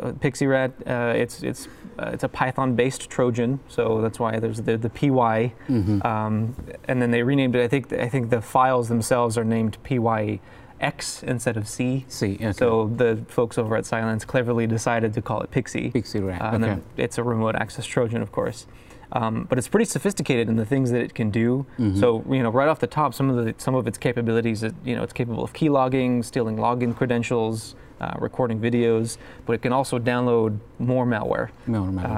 a 0.09 0.13
PyXie 0.13 0.49
rat, 0.49 0.73
uh, 0.87 1.13
it's 1.17 1.43
it's 1.43 1.69
uh, 1.99 2.11
it's 2.13 2.25
a 2.25 2.29
Python-based 2.29 3.09
Trojan, 3.11 3.61
so 3.69 4.01
that's 4.01 4.19
why 4.19 4.39
there's 4.39 4.63
the 4.63 4.77
the 4.77 4.91
py, 4.91 5.09
mm-hmm. 5.09 6.05
um, 6.07 6.57
and 6.89 7.01
then 7.01 7.11
they 7.11 7.23
renamed 7.23 7.55
it. 7.55 7.63
I 7.63 7.69
think 7.69 7.93
I 7.93 8.09
think 8.09 8.31
the 8.31 8.41
files 8.41 8.89
themselves 8.89 9.39
are 9.39 9.45
named 9.45 9.79
pyx 9.85 11.23
instead 11.23 11.57
of 11.57 11.69
C. 11.69 12.05
C. 12.09 12.35
Okay. 12.35 12.53
So 12.53 12.89
the 12.89 13.25
folks 13.29 13.59
over 13.59 13.77
at 13.77 13.87
Cylance 13.87 14.25
cleverly 14.25 14.67
decided 14.67 15.15
to 15.15 15.23
call 15.23 15.41
it 15.43 15.51
PyXie. 15.51 15.93
PyXie 15.93 16.27
rat. 16.27 16.43
Uh, 16.43 16.51
and 16.55 16.65
then 16.65 16.83
it's 16.97 17.19
a 17.19 17.23
remote 17.23 17.55
access 17.55 17.87
Trojan, 17.87 18.23
of 18.23 18.33
course. 18.33 18.67
Um, 19.13 19.45
but 19.45 19.59
it's 19.59 19.69
pretty 19.69 19.85
sophisticated 19.85 20.49
in 20.49 20.57
the 20.57 20.65
things 20.65 20.91
that 20.91 21.03
it 21.03 21.15
can 21.15 21.31
do. 21.31 21.67
Mm-hmm. 21.79 22.01
So 22.01 22.25
you 22.31 22.43
know, 22.43 22.51
right 22.51 22.69
off 22.69 22.81
the 22.81 22.87
top, 22.87 23.15
some 23.15 23.29
of 23.29 23.45
the 23.45 23.55
some 23.59 23.75
of 23.75 23.87
its 23.87 23.99
capabilities, 23.99 24.63
you 24.85 24.97
know, 24.97 25.03
it's 25.03 25.13
capable 25.13 25.45
of 25.45 25.53
key 25.53 25.69
logging, 25.69 26.23
stealing 26.23 26.57
login 26.57 26.97
credentials, 26.97 27.77
uh, 28.03 28.15
recording 28.19 28.61
videos, 28.61 29.17
but 29.47 29.53
it 29.53 29.63
can 29.63 29.73
also 29.73 29.99
download 29.99 30.59
more 30.79 31.07
malware 31.07 31.51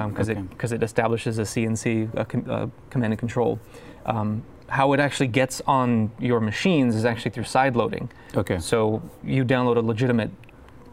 because 0.09 0.29
um, 0.29 0.37
okay. 0.37 0.41
it 0.41 0.49
because 0.49 0.71
it 0.71 0.81
establishes 0.81 1.37
a 1.37 1.43
CNC 1.43 2.13
a 2.15 2.25
com, 2.25 2.49
a 2.49 2.69
command 2.89 3.13
and 3.13 3.19
control. 3.19 3.59
Um, 4.05 4.43
how 4.67 4.93
it 4.93 4.99
actually 4.99 5.27
gets 5.27 5.61
on 5.67 6.11
your 6.19 6.39
machines 6.39 6.95
is 6.95 7.05
actually 7.05 7.31
through 7.31 7.43
side 7.43 7.75
loading. 7.75 8.09
Okay. 8.35 8.57
So 8.57 9.01
you 9.23 9.45
download 9.45 9.77
a 9.77 9.81
legitimate 9.81 10.31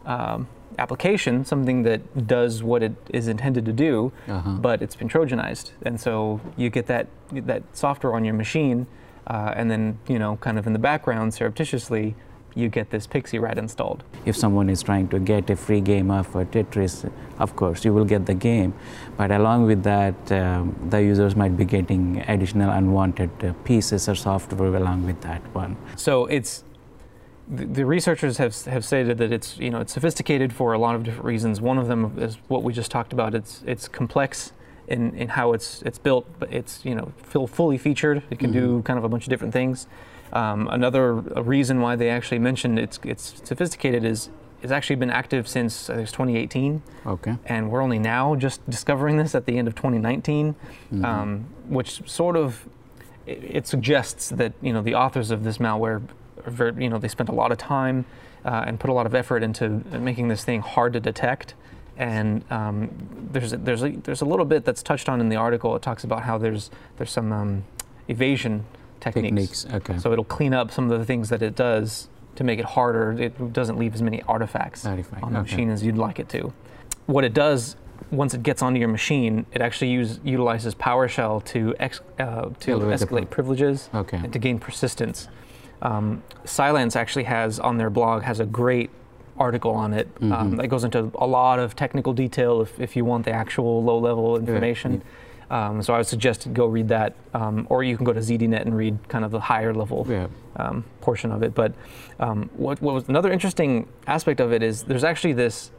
um, 0.04 0.46
application, 0.78 1.44
something 1.44 1.82
that 1.84 2.26
does 2.26 2.62
what 2.62 2.82
it 2.82 2.92
is 3.10 3.28
intended 3.28 3.64
to 3.64 3.72
do, 3.72 4.12
uh-huh. 4.28 4.50
but 4.50 4.82
it's 4.82 4.94
been 4.94 5.08
Trojanized, 5.08 5.70
and 5.82 6.00
so 6.00 6.40
you 6.56 6.70
get 6.70 6.86
that 6.86 7.06
that 7.32 7.62
software 7.72 8.14
on 8.14 8.24
your 8.24 8.34
machine, 8.34 8.86
uh, 9.26 9.54
and 9.56 9.70
then 9.70 9.98
you 10.06 10.18
know, 10.18 10.36
kind 10.36 10.58
of 10.58 10.66
in 10.66 10.74
the 10.74 10.78
background, 10.78 11.32
surreptitiously, 11.32 12.14
you 12.54 12.68
get 12.68 12.90
this 12.90 13.06
PyXie 13.06 13.40
RAT 13.40 13.58
installed. 13.58 14.04
If 14.24 14.36
someone 14.36 14.68
is 14.70 14.82
trying 14.82 15.08
to 15.08 15.18
get 15.18 15.50
a 15.50 15.56
free 15.56 15.80
game 15.80 16.10
of 16.10 16.28
Tetris, 16.32 17.10
of 17.38 17.56
course, 17.56 17.84
you 17.84 17.92
will 17.92 18.04
get 18.04 18.26
the 18.26 18.34
game. 18.34 18.74
But 19.16 19.30
along 19.30 19.66
with 19.66 19.82
that, 19.84 20.32
um, 20.32 20.76
the 20.90 21.02
users 21.02 21.34
might 21.36 21.56
be 21.56 21.64
getting 21.64 22.20
additional 22.28 22.70
unwanted 22.70 23.30
uh, 23.44 23.52
pieces 23.64 24.08
or 24.08 24.14
software 24.14 24.74
along 24.74 25.06
with 25.06 25.20
that 25.22 25.42
one. 25.54 25.76
So 25.96 26.26
it's 26.26 26.64
the, 27.48 27.84
researchers 27.84 28.38
have, 28.38 28.54
have 28.64 28.84
stated 28.84 29.18
that 29.18 29.32
it's 29.32 29.58
you 29.58 29.70
know 29.70 29.80
it's 29.80 29.92
sophisticated 29.92 30.52
for 30.52 30.72
a 30.72 30.78
lot 30.78 30.94
of 30.94 31.02
different 31.02 31.24
reasons. 31.24 31.60
One 31.60 31.78
of 31.78 31.88
them 31.88 32.16
is 32.18 32.38
what 32.48 32.62
we 32.62 32.72
just 32.72 32.90
talked 32.90 33.12
about. 33.12 33.34
It's 33.34 33.62
it's 33.66 33.88
complex 33.88 34.52
in, 34.88 35.14
in 35.14 35.28
how 35.28 35.52
it's 35.52 35.82
it's 35.82 35.98
built, 35.98 36.26
but 36.38 36.52
it's 36.52 36.84
you 36.84 36.94
know 36.94 37.12
fully 37.46 37.78
featured. 37.78 38.22
It 38.30 38.38
can 38.38 38.50
mm-hmm. 38.50 38.76
do 38.78 38.82
kind 38.82 38.98
of 38.98 39.04
a 39.04 39.08
bunch 39.08 39.24
of 39.24 39.30
different 39.30 39.52
things. 39.52 39.86
Um, 40.32 40.68
another 40.68 41.14
reason 41.14 41.80
why 41.80 41.96
they 41.96 42.08
actually 42.08 42.38
mentioned 42.38 42.78
it's 42.78 42.98
it's 43.04 43.40
sophisticated 43.44 44.04
is 44.04 44.30
it's 44.62 44.72
actually 44.72 44.96
been 44.96 45.10
active 45.10 45.48
since 45.48 45.90
I 45.90 45.94
think 45.94 46.04
it's 46.04 46.12
2018. 46.12 46.82
Okay. 47.06 47.36
And 47.46 47.70
we're 47.70 47.82
only 47.82 47.98
now 47.98 48.36
just 48.36 48.68
discovering 48.70 49.16
this 49.16 49.34
at 49.34 49.44
the 49.44 49.58
end 49.58 49.66
of 49.68 49.74
2019, 49.74 50.54
mm-hmm. 50.54 51.04
um, 51.04 51.46
which 51.68 52.08
sort 52.08 52.36
of 52.36 52.66
it, 53.26 53.42
it, 53.42 53.66
suggests 53.66 54.30
that 54.30 54.52
you 54.62 54.72
know 54.72 54.80
the 54.80 54.94
authors 54.94 55.30
of 55.30 55.44
this 55.44 55.58
malware, 55.58 56.02
you 56.80 56.88
know, 56.88 56.98
they 56.98 57.08
spent 57.08 57.28
a 57.28 57.34
lot 57.34 57.50
of 57.52 57.58
time 57.58 58.04
uh, 58.44 58.64
and 58.66 58.78
put 58.78 58.88
a 58.88 58.92
lot 58.92 59.06
of 59.06 59.14
effort 59.14 59.42
into 59.42 59.68
making 59.98 60.28
this 60.28 60.44
thing 60.44 60.60
hard 60.60 60.92
to 60.92 61.00
detect. 61.00 61.54
And 61.96 62.44
um, 62.50 62.90
there's 63.32 63.52
a, 63.52 63.56
there's 63.58 63.82
a, 63.82 63.90
there's 63.90 64.22
a 64.22 64.24
little 64.24 64.46
bit 64.46 64.64
that's 64.64 64.82
touched 64.82 65.08
on 65.08 65.20
in 65.20 65.28
the 65.28 65.36
article. 65.36 65.76
It 65.76 65.82
talks 65.82 66.04
about 66.04 66.22
how 66.22 66.38
there's 66.38 66.70
there's 66.96 67.10
some 67.10 67.32
um, 67.32 67.64
evasion 68.08 68.64
techniques. 69.02 69.64
techniques. 69.64 69.90
Okay. 69.90 69.98
So 69.98 70.12
it'll 70.12 70.24
clean 70.24 70.54
up 70.54 70.70
some 70.70 70.90
of 70.90 70.98
the 70.98 71.04
things 71.04 71.28
that 71.28 71.42
it 71.42 71.54
does 71.54 72.08
to 72.36 72.44
make 72.44 72.58
it 72.58 72.64
harder. 72.64 73.12
It 73.12 73.52
doesn't 73.52 73.78
leave 73.78 73.94
as 73.94 74.02
many 74.02 74.22
artifacts 74.22 74.86
Artifact. 74.86 75.22
on 75.22 75.32
the 75.32 75.40
okay. 75.40 75.50
machine 75.50 75.70
as 75.70 75.82
you'd 75.82 75.98
like 75.98 76.18
it 76.18 76.28
to. 76.30 76.52
What 77.06 77.24
it 77.24 77.34
does 77.34 77.76
once 78.10 78.34
it 78.34 78.42
gets 78.42 78.62
onto 78.62 78.78
your 78.78 78.88
machine, 78.88 79.46
it 79.52 79.60
actually 79.60 79.90
use, 79.90 80.20
utilizes 80.24 80.74
PowerShell 80.74 81.44
to 81.46 81.74
ex, 81.78 82.00
uh, 82.18 82.50
to 82.60 82.78
escalate 82.78 83.30
privileges 83.30 83.88
okay. 83.94 84.18
and 84.18 84.32
to 84.32 84.38
gain 84.38 84.58
persistence. 84.58 85.28
Um, 85.82 86.22
Cylance 86.44 86.94
actually 86.96 87.24
has 87.24 87.58
on 87.58 87.76
their 87.78 87.90
blog 87.90 88.22
has 88.22 88.38
a 88.40 88.46
great 88.46 88.90
article 89.38 89.72
on 89.72 89.94
it 89.94 90.08
um, 90.20 90.30
mm-hmm. 90.30 90.32
um, 90.32 90.56
that 90.56 90.68
goes 90.68 90.84
into 90.84 91.10
a 91.16 91.26
lot 91.26 91.58
of 91.58 91.74
technical 91.74 92.12
detail 92.12 92.60
if, 92.60 92.78
if 92.78 92.94
you 92.96 93.04
want 93.04 93.24
the 93.24 93.32
actual 93.32 93.82
low 93.82 93.98
level 93.98 94.36
information. 94.36 94.94
Yeah. 94.94 95.00
Um, 95.52 95.82
so 95.82 95.92
I 95.92 95.98
would 95.98 96.06
suggest 96.06 96.50
go 96.54 96.66
read 96.66 96.88
that, 96.88 97.14
um, 97.34 97.66
or 97.68 97.84
you 97.84 97.94
can 97.94 98.06
go 98.06 98.14
to 98.14 98.20
ZDNet 98.20 98.62
and 98.62 98.74
read 98.74 98.98
kind 99.08 99.22
of 99.22 99.30
the 99.30 99.38
higher 99.38 99.74
level 99.74 100.06
yeah. 100.08 100.28
um, 100.56 100.82
portion 101.02 101.30
of 101.30 101.42
it. 101.42 101.54
But 101.54 101.74
um, 102.18 102.48
what, 102.56 102.80
what, 102.80 102.94
was 102.94 103.08
another 103.10 103.30
interesting 103.30 103.86
aspect 104.06 104.40
of 104.40 104.50
it 104.50 104.62
is 104.62 104.84
there's 104.84 105.04
actually 105.04 105.34
this 105.34 105.70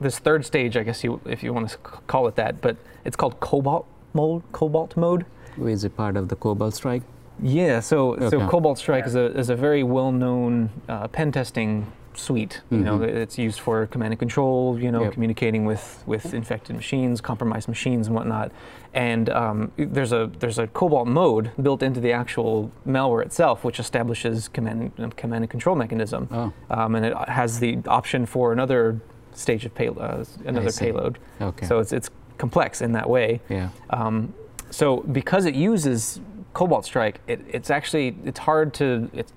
this 0.00 0.18
third 0.18 0.46
stage, 0.46 0.78
I 0.78 0.82
guess 0.82 1.04
you 1.04 1.20
if 1.26 1.42
you 1.42 1.52
want 1.52 1.68
to 1.68 1.76
call 1.76 2.26
it 2.26 2.36
that, 2.36 2.62
but 2.62 2.78
it's 3.04 3.16
called 3.16 3.38
Cobalt 3.38 3.86
mode. 4.14 4.42
Cobalt 4.52 4.96
mode. 4.96 5.26
Is 5.62 5.84
it 5.84 5.94
part 5.94 6.16
of 6.16 6.28
the 6.28 6.36
Cobalt 6.36 6.74
Strike? 6.74 7.02
Yeah. 7.42 7.80
So 7.80 8.14
okay. 8.14 8.30
so 8.30 8.48
Cobalt 8.48 8.78
Strike 8.78 9.06
is 9.06 9.14
a 9.14 9.26
is 9.38 9.50
a 9.50 9.56
very 9.56 9.82
well 9.82 10.10
known 10.10 10.70
uh, 10.88 11.08
pen 11.08 11.32
testing 11.32 11.92
suite. 12.16 12.60
You 12.70 12.78
mm-hmm. 12.78 12.84
know, 12.84 13.02
it's 13.02 13.38
used 13.38 13.60
for 13.60 13.86
command 13.86 14.12
and 14.12 14.18
control. 14.18 14.78
You 14.78 14.90
know, 14.90 15.04
yep. 15.04 15.12
communicating 15.12 15.64
with 15.64 16.02
with 16.06 16.34
infected 16.34 16.76
machines, 16.76 17.20
compromised 17.20 17.68
machines, 17.68 18.06
and 18.06 18.16
whatnot. 18.16 18.52
And 18.94 19.28
um, 19.30 19.72
there's 19.76 20.12
a 20.12 20.30
there's 20.38 20.58
a 20.58 20.66
Cobalt 20.68 21.06
mode 21.06 21.50
built 21.60 21.82
into 21.82 22.00
the 22.00 22.12
actual 22.12 22.70
malware 22.86 23.24
itself, 23.24 23.64
which 23.64 23.78
establishes 23.78 24.48
command 24.48 25.16
command 25.16 25.44
and 25.44 25.50
control 25.50 25.76
mechanism. 25.76 26.28
Oh. 26.30 26.52
Um, 26.70 26.94
and 26.94 27.06
it 27.06 27.16
has 27.28 27.60
the 27.60 27.78
option 27.86 28.26
for 28.26 28.52
another 28.52 29.00
stage 29.32 29.64
of 29.66 29.74
pay, 29.74 29.88
uh, 29.88 30.24
another 30.44 30.72
payload. 30.72 31.18
Okay. 31.40 31.66
So 31.66 31.78
it's 31.78 31.92
it's 31.92 32.10
complex 32.38 32.80
in 32.80 32.92
that 32.92 33.08
way. 33.08 33.40
Yeah. 33.48 33.68
Um, 33.90 34.34
so 34.70 34.98
because 34.98 35.44
it 35.44 35.54
uses 35.54 36.20
Cobalt 36.54 36.84
Strike, 36.84 37.20
it, 37.26 37.40
it's 37.48 37.70
actually 37.70 38.16
it's 38.24 38.38
hard 38.38 38.72
to 38.74 39.10
it's 39.12 39.32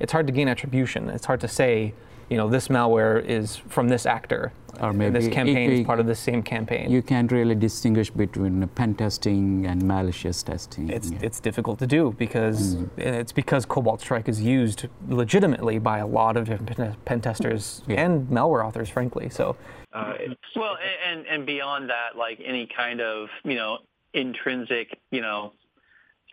it's 0.00 0.12
hard 0.12 0.26
to 0.26 0.32
gain 0.32 0.48
attribution. 0.48 1.08
It's 1.10 1.26
hard 1.26 1.40
to 1.40 1.48
say, 1.48 1.94
you 2.28 2.36
know, 2.36 2.48
this 2.48 2.68
malware 2.68 3.24
is 3.24 3.56
from 3.56 3.88
this 3.88 4.06
actor. 4.06 4.52
Or 4.80 4.92
maybe 4.94 5.20
this 5.20 5.28
campaign 5.28 5.70
it, 5.70 5.74
it, 5.74 5.80
is 5.80 5.86
part 5.86 6.00
of 6.00 6.06
the 6.06 6.14
same 6.14 6.42
campaign. 6.42 6.90
You 6.90 7.02
can't 7.02 7.30
really 7.30 7.54
distinguish 7.54 8.10
between 8.10 8.66
pen 8.68 8.94
testing 8.94 9.66
and 9.66 9.82
malicious 9.82 10.42
testing. 10.42 10.88
It's, 10.88 11.10
yeah. 11.10 11.18
it's 11.20 11.40
difficult 11.40 11.78
to 11.80 11.86
do 11.86 12.14
because 12.18 12.76
mm. 12.76 12.98
it's 12.98 13.32
because 13.32 13.66
Cobalt 13.66 14.00
Strike 14.00 14.30
is 14.30 14.40
used 14.40 14.86
legitimately 15.08 15.78
by 15.78 15.98
a 15.98 16.06
lot 16.06 16.38
of 16.38 16.46
different 16.48 17.04
pen 17.04 17.20
testers 17.20 17.82
yeah. 17.86 18.02
and 18.02 18.26
malware 18.28 18.64
authors, 18.64 18.88
frankly. 18.88 19.28
So, 19.28 19.56
uh, 19.92 20.14
well, 20.56 20.78
and 21.06 21.26
and 21.26 21.44
beyond 21.44 21.90
that, 21.90 22.16
like 22.16 22.40
any 22.42 22.66
kind 22.66 23.02
of 23.02 23.28
you 23.44 23.56
know 23.56 23.78
intrinsic 24.14 24.98
you 25.10 25.20
know 25.20 25.52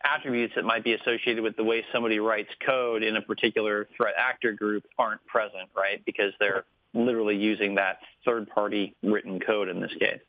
attributes 0.03 0.53
that 0.55 0.65
might 0.65 0.83
be 0.83 0.93
associated 0.93 1.43
with 1.43 1.55
the 1.55 1.63
way 1.63 1.83
somebody 1.91 2.19
writes 2.19 2.49
code 2.65 3.03
in 3.03 3.15
a 3.15 3.21
particular 3.21 3.87
threat 3.95 4.13
actor 4.17 4.53
group 4.53 4.85
aren't 4.97 5.25
present, 5.25 5.69
right? 5.75 6.03
Because 6.05 6.33
they're 6.39 6.65
literally 6.93 7.35
using 7.35 7.75
that 7.75 7.99
third-party 8.25 8.95
written 9.03 9.39
code 9.39 9.69
in 9.69 9.79
this 9.79 9.93
case. 9.99 10.19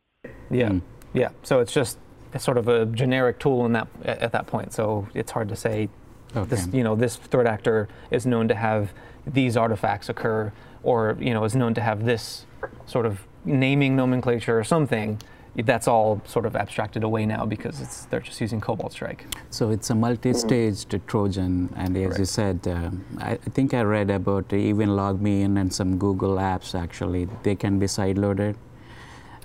Yeah, 0.51 0.71
mm. 0.71 0.83
yeah. 1.13 1.31
So 1.43 1.61
it's 1.61 1.73
just 1.73 1.99
sort 2.39 2.59
of 2.59 2.69
a 2.69 2.87
generic 2.87 3.39
tool 3.39 3.67
in 3.67 3.73
that 3.73 3.89
at 4.05 4.33
that 4.33 4.47
point. 4.47 4.73
So 4.73 5.09
it's 5.15 5.33
hard 5.33 5.49
to 5.49 5.57
say 5.57 5.89
okay. 6.37 6.49
this. 6.49 6.69
You 6.73 6.85
know, 6.85 6.95
this 6.95 7.17
threat 7.17 7.47
actor 7.47 7.89
is 8.11 8.27
known 8.27 8.49
to 8.49 8.55
have 8.55 8.93
these 9.27 9.57
artifacts 9.57 10.09
occur, 10.09 10.53
or 10.83 11.17
you 11.19 11.33
know, 11.33 11.45
is 11.45 11.57
known 11.57 11.75
to 11.75 11.81
have 11.81 12.05
this 12.05 12.47
sort 12.87 13.07
of 13.07 13.27
naming 13.45 13.97
nomenclature 13.97 14.59
or 14.59 14.65
something 14.65 15.21
that's 15.57 15.89
all 15.89 16.21
sort 16.25 16.47
of 16.47 16.57
abstracted 16.57 17.03
away 17.03 17.27
now 17.27 17.45
because 17.45 18.07
they're 18.11 18.21
just 18.21 18.41
using 18.41 18.61
Cobalt 18.61 18.93
Strike. 18.93 19.27
So 19.51 19.71
it's 19.71 19.91
a 19.91 19.95
multi-staged 19.95 21.01
Trojan, 21.07 21.73
and 21.77 21.97
as 21.97 22.05
Correct. 22.05 22.19
you 22.19 22.25
said, 22.25 22.69
uh, 22.69 22.91
I, 23.19 23.33
I, 23.33 23.37
think 23.37 23.75
I 23.75 23.83
read 23.83 24.11
about 24.11 24.53
even 24.53 24.91
LogMeIn 24.91 25.61
and 25.61 25.73
some 25.73 25.99
Google 25.99 26.37
apps 26.37 26.75
actually 26.75 27.29
they 27.43 27.57
can 27.57 27.79
be 27.79 27.87
side-loaded. 27.87 28.57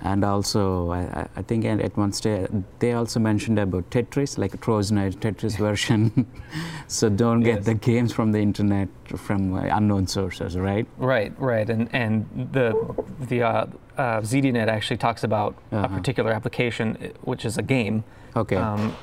And 0.02 0.24
also, 0.24 0.90
I, 0.92 1.26
I 1.36 1.42
think 1.42 1.64
at 1.64 1.96
one 1.96 2.12
stage 2.12 2.48
they 2.80 2.92
also 2.92 3.18
mentioned 3.18 3.58
about 3.58 3.90
Tetris, 3.90 4.36
like 4.36 4.52
a 4.54 4.58
Trojanized 4.58 5.16
Tetris 5.16 5.56
version. 5.66 6.26
so 6.86 7.08
don't 7.08 7.40
get 7.40 7.56
yes. 7.56 7.64
the 7.66 7.74
games 7.74 8.12
from 8.12 8.32
the 8.32 8.38
internet 8.38 8.88
from 9.16 9.54
uh, 9.54 9.62
unknown 9.62 10.06
sources, 10.06 10.56
right? 10.56 10.86
Right, 10.98 11.32
right. 11.38 11.68
And 11.68 11.88
and 11.92 12.48
the 12.52 12.94
the 13.20 13.42
uh, 13.42 13.66
uh, 13.96 14.20
ZDNet 14.20 14.68
actually 14.68 14.98
talks 14.98 15.24
about 15.24 15.56
uh-huh. 15.72 15.86
a 15.86 15.88
particular 15.88 16.32
application, 16.32 16.96
uh, 16.96 17.06
which 17.22 17.44
is 17.44 17.56
a 17.56 17.62
game. 17.62 18.04
Okay. 18.34 18.56
Um, 18.56 18.94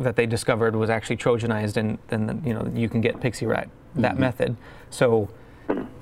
that 0.00 0.16
they 0.16 0.26
discovered 0.26 0.76
was 0.76 0.90
actually 0.90 1.16
Trojanized, 1.16 1.78
and 1.78 1.98
then 2.08 2.42
you 2.44 2.54
know 2.54 2.70
you 2.74 2.88
can 2.88 3.00
get 3.00 3.20
PyXie 3.20 3.48
RAT 3.48 3.70
that 3.94 4.12
mm-hmm. 4.12 4.20
method. 4.20 4.56
So 4.90 5.30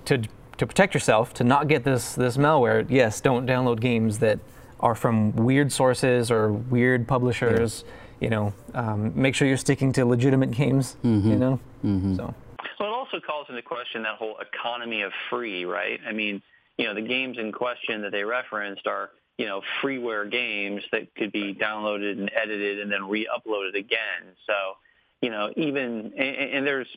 to 0.05 0.23
to 0.59 0.67
protect 0.67 0.95
yourself, 0.95 1.35
to 1.35 1.45
not 1.45 1.69
get 1.69 1.85
this 1.85 2.15
this 2.15 2.37
malware, 2.37 2.87
yes, 2.89 3.21
don't 3.21 3.47
download 3.47 3.81
games 3.81 4.19
that 4.19 4.39
are 4.81 4.95
from 4.95 5.35
weird 5.37 5.73
sources 5.73 6.31
or 6.31 6.53
weird 6.53 7.07
publishers. 7.09 7.85
Yeah. 7.85 7.93
You 8.19 8.31
know, 8.31 8.55
um, 8.73 9.13
make 9.15 9.35
sure 9.35 9.47
you're 9.47 9.59
sticking 9.59 9.93
to 9.93 10.07
legitimate 10.07 10.51
games. 10.51 10.97
Mm-hmm. 11.05 11.31
You 11.31 11.37
know, 11.37 11.61
mm-hmm. 11.85 12.17
so. 12.17 12.35
Well, 12.81 12.89
it 12.89 12.93
also 12.93 13.21
calls 13.21 13.47
into 13.49 13.63
question 13.63 14.03
that 14.03 14.17
whole 14.17 14.37
economy 14.39 15.03
of 15.03 15.13
free, 15.31 15.65
right? 15.65 16.01
I 16.07 16.13
mean, 16.13 16.43
you 16.79 16.87
know, 16.87 16.95
the 16.95 17.03
games 17.03 17.39
in 17.39 17.53
question 17.53 18.03
that 18.03 18.13
they 18.13 18.25
referenced 18.25 18.87
are, 18.87 19.11
you 19.39 19.47
know, 19.47 19.63
freeware 19.83 20.31
games 20.31 20.83
that 20.93 21.15
could 21.15 21.33
be 21.33 21.55
downloaded 21.55 22.13
and 22.19 22.31
edited 22.35 22.81
and 22.81 22.91
then 22.91 23.09
re-uploaded 23.09 23.79
again. 23.79 24.35
So, 24.47 24.77
you 25.21 25.31
know, 25.31 25.51
even, 25.57 26.13
and, 26.17 26.37
and 26.55 26.67
there's 26.67 26.89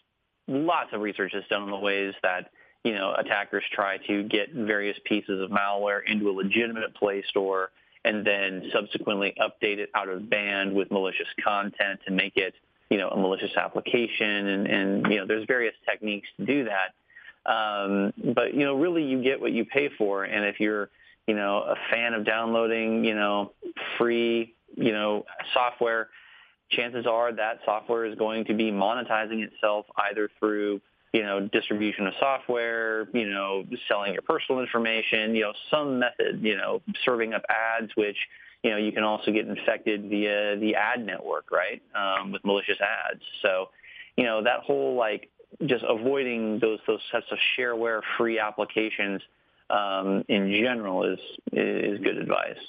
lots 0.47 0.91
of 0.93 1.01
research 1.01 1.31
that's 1.33 1.47
done 1.47 1.63
on 1.63 1.69
the 1.69 1.77
ways 1.77 2.13
that, 2.23 2.51
you 2.83 2.93
know, 2.93 3.13
attackers 3.17 3.63
try 3.73 3.97
to 4.07 4.23
get 4.23 4.53
various 4.53 4.97
pieces 5.05 5.41
of 5.41 5.49
malware 5.49 5.99
into 6.05 6.29
a 6.29 6.31
legitimate 6.31 6.93
Play 6.95 7.23
Store 7.29 7.71
and 8.05 8.25
then 8.25 8.69
subsequently 8.73 9.35
update 9.41 9.77
it 9.77 9.89
out 9.93 10.07
of 10.07 10.29
band 10.29 10.73
with 10.73 10.89
malicious 10.89 11.27
content 11.43 11.99
to 12.07 12.13
make 12.13 12.37
it, 12.37 12.53
you 12.89 12.97
know, 12.97 13.09
a 13.09 13.17
malicious 13.17 13.51
application. 13.57 14.47
And, 14.47 14.67
and 14.67 15.11
you 15.11 15.17
know, 15.17 15.27
there's 15.27 15.45
various 15.45 15.75
techniques 15.89 16.27
to 16.37 16.45
do 16.45 16.65
that. 16.65 17.51
Um, 17.51 18.13
but, 18.33 18.53
you 18.53 18.65
know, 18.65 18.75
really 18.75 19.03
you 19.03 19.21
get 19.21 19.41
what 19.41 19.51
you 19.51 19.65
pay 19.65 19.89
for. 19.97 20.23
And 20.23 20.45
if 20.45 20.59
you're, 20.59 20.89
you 21.27 21.35
know, 21.35 21.57
a 21.57 21.75
fan 21.91 22.13
of 22.13 22.25
downloading, 22.25 23.03
you 23.03 23.15
know, 23.15 23.51
free, 23.97 24.53
you 24.75 24.93
know, 24.93 25.25
software, 25.53 26.09
chances 26.69 27.05
are 27.05 27.33
that 27.33 27.59
software 27.65 28.05
is 28.05 28.15
going 28.15 28.45
to 28.45 28.53
be 28.53 28.71
monetizing 28.71 29.43
itself 29.43 29.85
either 30.09 30.29
through 30.39 30.79
you 31.13 31.23
know, 31.23 31.47
distribution 31.51 32.07
of 32.07 32.13
software, 32.19 33.07
you 33.13 33.29
know, 33.29 33.63
selling 33.87 34.13
your 34.13 34.21
personal 34.21 34.61
information, 34.61 35.35
you 35.35 35.41
know, 35.41 35.53
some 35.71 35.99
method, 35.99 36.41
you 36.41 36.55
know, 36.55 36.81
serving 37.03 37.33
up 37.33 37.43
ads, 37.49 37.91
which, 37.95 38.17
you 38.63 38.69
know, 38.69 38.77
you 38.77 38.91
can 38.91 39.03
also 39.03 39.31
get 39.31 39.47
infected 39.47 40.09
via 40.09 40.57
the 40.57 40.75
ad 40.75 41.03
network, 41.05 41.51
right, 41.51 41.81
um, 41.95 42.31
with 42.31 42.43
malicious 42.45 42.77
ads. 42.79 43.21
So, 43.41 43.69
you 44.17 44.23
know, 44.23 44.43
that 44.43 44.61
whole 44.61 44.95
like 44.95 45.29
just 45.65 45.83
avoiding 45.87 46.59
those 46.59 46.79
those 46.85 47.01
sets 47.11 47.25
of 47.31 47.39
shareware 47.57 48.01
free 48.17 48.37
applications 48.37 49.21
um, 49.69 50.23
in 50.27 50.51
general 50.51 51.05
is 51.05 51.19
is 51.51 51.99
good 52.01 52.17
advice. 52.17 52.59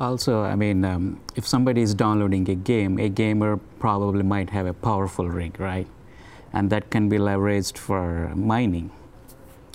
Also, 0.00 0.42
I 0.42 0.54
mean, 0.54 0.84
um, 0.84 1.20
if 1.34 1.46
somebody 1.46 1.82
is 1.82 1.94
downloading 1.94 2.48
a 2.48 2.54
game, 2.54 2.98
a 2.98 3.08
gamer 3.08 3.56
probably 3.80 4.22
might 4.22 4.50
have 4.50 4.66
a 4.66 4.72
powerful 4.72 5.28
rig, 5.28 5.58
right? 5.58 5.88
And 6.52 6.70
that 6.70 6.90
can 6.90 7.08
be 7.08 7.18
leveraged 7.18 7.76
for 7.78 8.32
mining, 8.34 8.90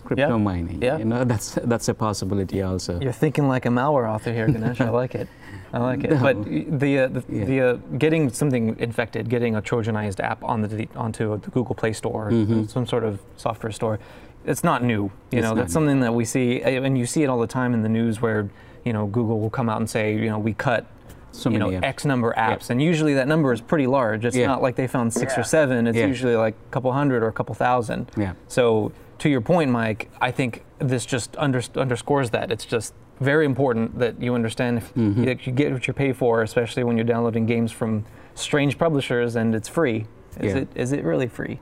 crypto 0.06 0.30
Yeah. 0.38 0.38
mining. 0.38 0.82
Yeah. 0.82 0.98
You 0.98 1.06
know, 1.06 1.24
that's 1.32 1.56
that's 1.64 1.88
a 1.88 1.94
possibility 1.94 2.62
also. 2.62 3.00
You're 3.00 3.12
thinking 3.12 3.48
like 3.48 3.66
a 3.66 3.70
malware 3.70 4.10
author 4.10 4.34
here, 4.34 4.48
Ganesh. 4.48 4.82
I 4.82 4.90
like 4.90 5.16
it. 5.16 5.28
I 5.74 5.80
like 5.80 6.04
it. 6.04 6.12
No. 6.16 6.20
But 6.22 6.46
the 6.80 7.00
uh, 7.00 7.08
the, 7.08 7.24
Yeah. 7.30 7.46
the 7.46 7.62
uh, 7.62 7.74
getting 7.98 8.30
something 8.30 8.76
infected, 8.80 9.30
getting 9.30 9.56
a 9.56 9.62
Trojanized 9.62 10.20
app 10.20 10.44
on 10.44 10.62
the 10.62 10.88
onto 10.96 11.40
the 11.40 11.50
Google 11.52 11.76
Play 11.76 11.94
Store, 11.94 12.28
or 12.28 12.32
Mhm. 12.32 12.70
some 12.70 12.86
sort 12.88 13.04
of 13.04 13.20
software 13.38 13.72
store, 13.72 14.00
it's 14.46 14.64
not 14.64 14.84
new. 14.84 15.04
You 15.32 15.40
It's 15.40 15.42
know, 15.48 15.56
that's 15.56 15.70
new. 15.72 15.74
something 15.74 16.00
that 16.02 16.14
we 16.14 16.26
see, 16.26 16.62
uh, 16.64 16.84
and 16.86 16.98
you 16.98 17.06
see 17.06 17.24
it 17.24 17.30
all 17.30 17.40
the 17.40 17.54
time 17.60 17.74
in 17.74 17.82
the 17.84 17.90
news 17.90 18.20
where 18.22 18.50
you 18.86 18.94
know 18.94 19.06
Google 19.08 19.40
will 19.40 19.50
come 19.52 19.70
out 19.70 19.80
and 19.80 19.90
say, 19.90 20.16
you 20.16 20.30
know, 20.30 20.40
we 20.40 20.54
cut. 20.54 20.86
So 21.34 21.50
you 21.50 21.58
know, 21.60 21.66
many 21.72 21.78
apps. 21.78 21.84
X 21.84 22.06
number 22.06 22.32
of 22.32 22.38
apps, 22.38 22.70
and 22.70 22.82
usually 22.82 23.16
that 23.16 23.28
number 23.28 23.52
is 23.52 23.60
pretty 23.60 23.88
large. 23.88 24.24
It's 24.24 24.36
Yeah. 24.36 24.48
not 24.48 24.62
like 24.62 24.76
they 24.76 24.88
found 24.88 25.12
six 25.14 25.38
or 25.38 25.44
seven. 25.44 25.88
It's 25.88 25.98
Yeah. 25.98 26.06
usually 26.06 26.36
like 26.36 26.54
a 26.68 26.72
couple 26.72 26.92
hundred 26.94 27.24
or 27.24 27.28
a 27.28 27.32
couple 27.34 27.56
thousand. 27.56 28.12
Yeah. 28.16 28.34
So 28.48 28.92
to 29.20 29.30
your 29.30 29.42
point, 29.42 29.72
Mike, 29.72 30.10
I 30.22 30.32
think 30.32 30.64
this 30.80 31.06
just 31.06 31.36
under, 31.38 31.62
underscores 31.76 32.30
that. 32.32 32.52
It's 32.52 32.66
just 32.66 32.94
very 33.20 33.46
important 33.46 33.98
that 34.00 34.22
you 34.22 34.36
understand 34.36 34.78
if 34.78 34.94
Mm-hmm. 34.94 35.24
that 35.26 35.46
you 35.48 35.54
get 35.54 35.72
what 35.74 35.88
you 35.88 35.94
pay 35.94 36.14
for, 36.14 36.42
especially 36.44 36.84
when 36.84 36.98
you're 36.98 37.06
downloading 37.16 37.46
games 37.46 37.72
from 37.72 38.06
strange 38.36 38.78
publishers 38.78 39.36
and 39.36 39.56
it's 39.56 39.68
free. 39.70 40.06
Is 40.40 40.54
Yeah. 40.54 40.62
it 40.62 40.68
is 40.76 40.92
it 40.92 41.04
really 41.04 41.28
free? 41.28 41.60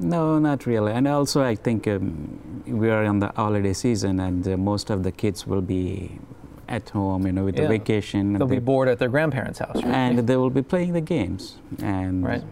No, 0.00 0.38
not 0.38 0.64
really. 0.66 0.92
And 0.92 1.08
also, 1.08 1.42
I 1.42 1.56
think 1.56 1.88
um, 1.88 2.62
we 2.66 2.88
are 2.90 3.02
in 3.04 3.18
the 3.18 3.32
holiday 3.34 3.72
season, 3.72 4.20
and 4.20 4.46
uh, 4.46 4.56
most 4.56 4.90
of 4.90 5.02
the 5.02 5.10
kids 5.10 5.46
will 5.46 5.60
be 5.62 6.18
at 6.68 6.88
home, 6.90 7.26
you 7.26 7.32
know, 7.32 7.44
with 7.44 7.56
Yeah. 7.56 7.62
the 7.62 7.68
vacation. 7.68 8.34
They'll 8.34 8.46
be 8.46 8.56
they- 8.56 8.60
bored 8.60 8.88
at 8.88 8.98
their 8.98 9.08
grandparents' 9.08 9.58
house. 9.58 9.76
Right? 9.76 9.86
and 9.86 10.18
they 10.28 10.36
will 10.36 10.50
be 10.50 10.62
playing 10.62 10.92
the 10.92 11.00
games. 11.00 11.58
And 11.82 12.24
Right. 12.24 12.42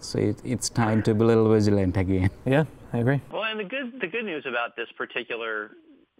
so 0.00 0.18
it, 0.18 0.36
it's 0.44 0.68
time 0.68 1.02
to 1.04 1.14
be 1.14 1.22
a 1.22 1.26
little 1.26 1.48
vigilant 1.52 1.96
again. 1.96 2.30
yeah, 2.46 2.64
I 2.92 2.98
agree. 2.98 3.20
Well, 3.30 3.44
and 3.44 3.60
the 3.60 3.64
good 3.64 4.00
the 4.00 4.06
good 4.06 4.24
news 4.24 4.44
about 4.46 4.76
this 4.76 4.90
particular 4.96 5.70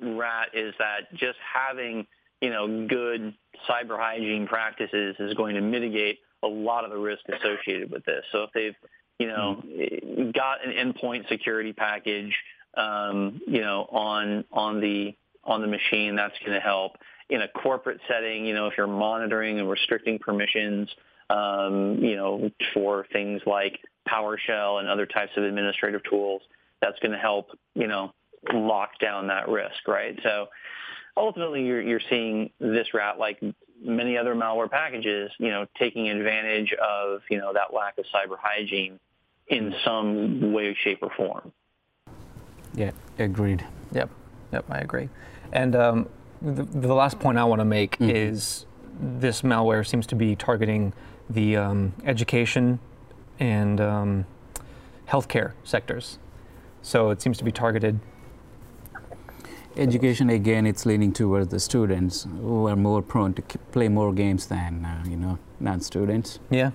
rat 0.00 0.50
is 0.54 0.74
that 0.78 1.12
just 1.14 1.38
having 1.40 2.06
you 2.40 2.50
know 2.50 2.86
good 2.86 3.34
cyber 3.68 3.96
hygiene 3.98 4.46
practices 4.46 5.16
is 5.18 5.32
going 5.34 5.54
to 5.54 5.60
mitigate 5.62 6.18
a 6.42 6.46
lot 6.46 6.84
of 6.84 6.90
the 6.90 6.98
risk 6.98 7.22
associated 7.28 7.90
with 7.90 8.04
this. 8.04 8.24
So 8.32 8.42
if 8.44 8.50
they've 8.52 8.76
you 9.18 9.28
know 9.28 9.62
got 10.34 10.64
an 10.66 10.72
endpoint 10.72 11.28
security 11.28 11.72
package 11.72 12.36
um, 12.76 13.40
you 13.46 13.60
know 13.62 13.88
on 13.90 14.44
on 14.52 14.80
the 14.80 15.14
on 15.44 15.60
the 15.62 15.68
machine, 15.68 16.16
that's 16.16 16.36
going 16.40 16.52
to 16.52 16.60
help. 16.60 16.98
In 17.28 17.42
a 17.42 17.48
corporate 17.48 18.00
setting, 18.08 18.46
you 18.46 18.54
know, 18.54 18.68
if 18.68 18.74
you're 18.76 18.86
monitoring 18.86 19.58
and 19.58 19.68
restricting 19.68 20.18
permissions, 20.18 20.88
um, 21.28 21.98
you 21.98 22.16
know, 22.16 22.50
for 22.72 23.04
things 23.12 23.42
like 23.46 23.80
PowerShell 24.08 24.78
and 24.78 24.88
other 24.88 25.06
types 25.06 25.32
of 25.36 25.42
administrative 25.42 26.02
tools, 26.04 26.42
that's 26.80 26.98
going 27.00 27.12
to 27.12 27.18
help, 27.18 27.50
you 27.74 27.88
know, 27.88 28.12
lock 28.52 28.98
down 29.00 29.26
that 29.26 29.48
risk, 29.48 29.88
right? 29.88 30.18
So 30.22 30.46
ultimately 31.16 31.64
you're, 31.64 31.82
you're 31.82 32.00
seeing 32.08 32.50
this 32.60 32.94
rat 32.94 33.18
like 33.18 33.42
many 33.82 34.16
other 34.16 34.34
malware 34.34 34.70
packages, 34.70 35.30
you 35.38 35.48
know, 35.48 35.66
taking 35.78 36.08
advantage 36.08 36.72
of, 36.74 37.22
you 37.28 37.38
know, 37.38 37.52
that 37.52 37.74
lack 37.74 37.98
of 37.98 38.04
cyber 38.14 38.36
hygiene 38.40 39.00
in 39.48 39.74
some 39.84 40.52
way, 40.52 40.76
shape, 40.82 40.98
or 41.02 41.10
form. 41.16 41.52
Yeah, 42.74 42.90
agreed. 43.18 43.64
Yep, 43.92 44.10
yep, 44.52 44.64
I 44.70 44.78
agree. 44.78 45.08
And 45.52 45.76
um, 45.76 46.08
the, 46.42 46.62
the 46.64 46.94
last 46.94 47.18
point 47.18 47.38
I 47.38 47.44
want 47.44 47.60
to 47.60 47.64
make 47.64 47.98
Mhm. 47.98 48.12
is 48.14 48.66
this 49.00 49.42
malware 49.42 49.86
seems 49.86 50.06
to 50.06 50.14
be 50.14 50.34
targeting 50.36 50.92
the 51.28 51.56
um, 51.56 51.92
education 52.04 52.78
and 53.38 53.80
um, 53.80 54.26
healthcare 55.08 55.52
sectors. 55.64 56.18
So 56.82 57.10
it 57.10 57.20
seems 57.20 57.36
to 57.38 57.44
be 57.44 57.52
targeted. 57.52 57.98
Education 59.76 60.30
again, 60.30 60.66
it's 60.66 60.86
leaning 60.86 61.12
towards 61.12 61.48
the 61.48 61.60
students 61.60 62.26
who 62.40 62.66
are 62.66 62.76
more 62.76 63.02
prone 63.02 63.34
to 63.34 63.42
play 63.72 63.88
more 63.88 64.12
games 64.14 64.46
than 64.46 64.84
uh, 64.86 65.04
you 65.06 65.16
know 65.16 65.38
non-students. 65.60 66.38
Yeah, 66.48 66.70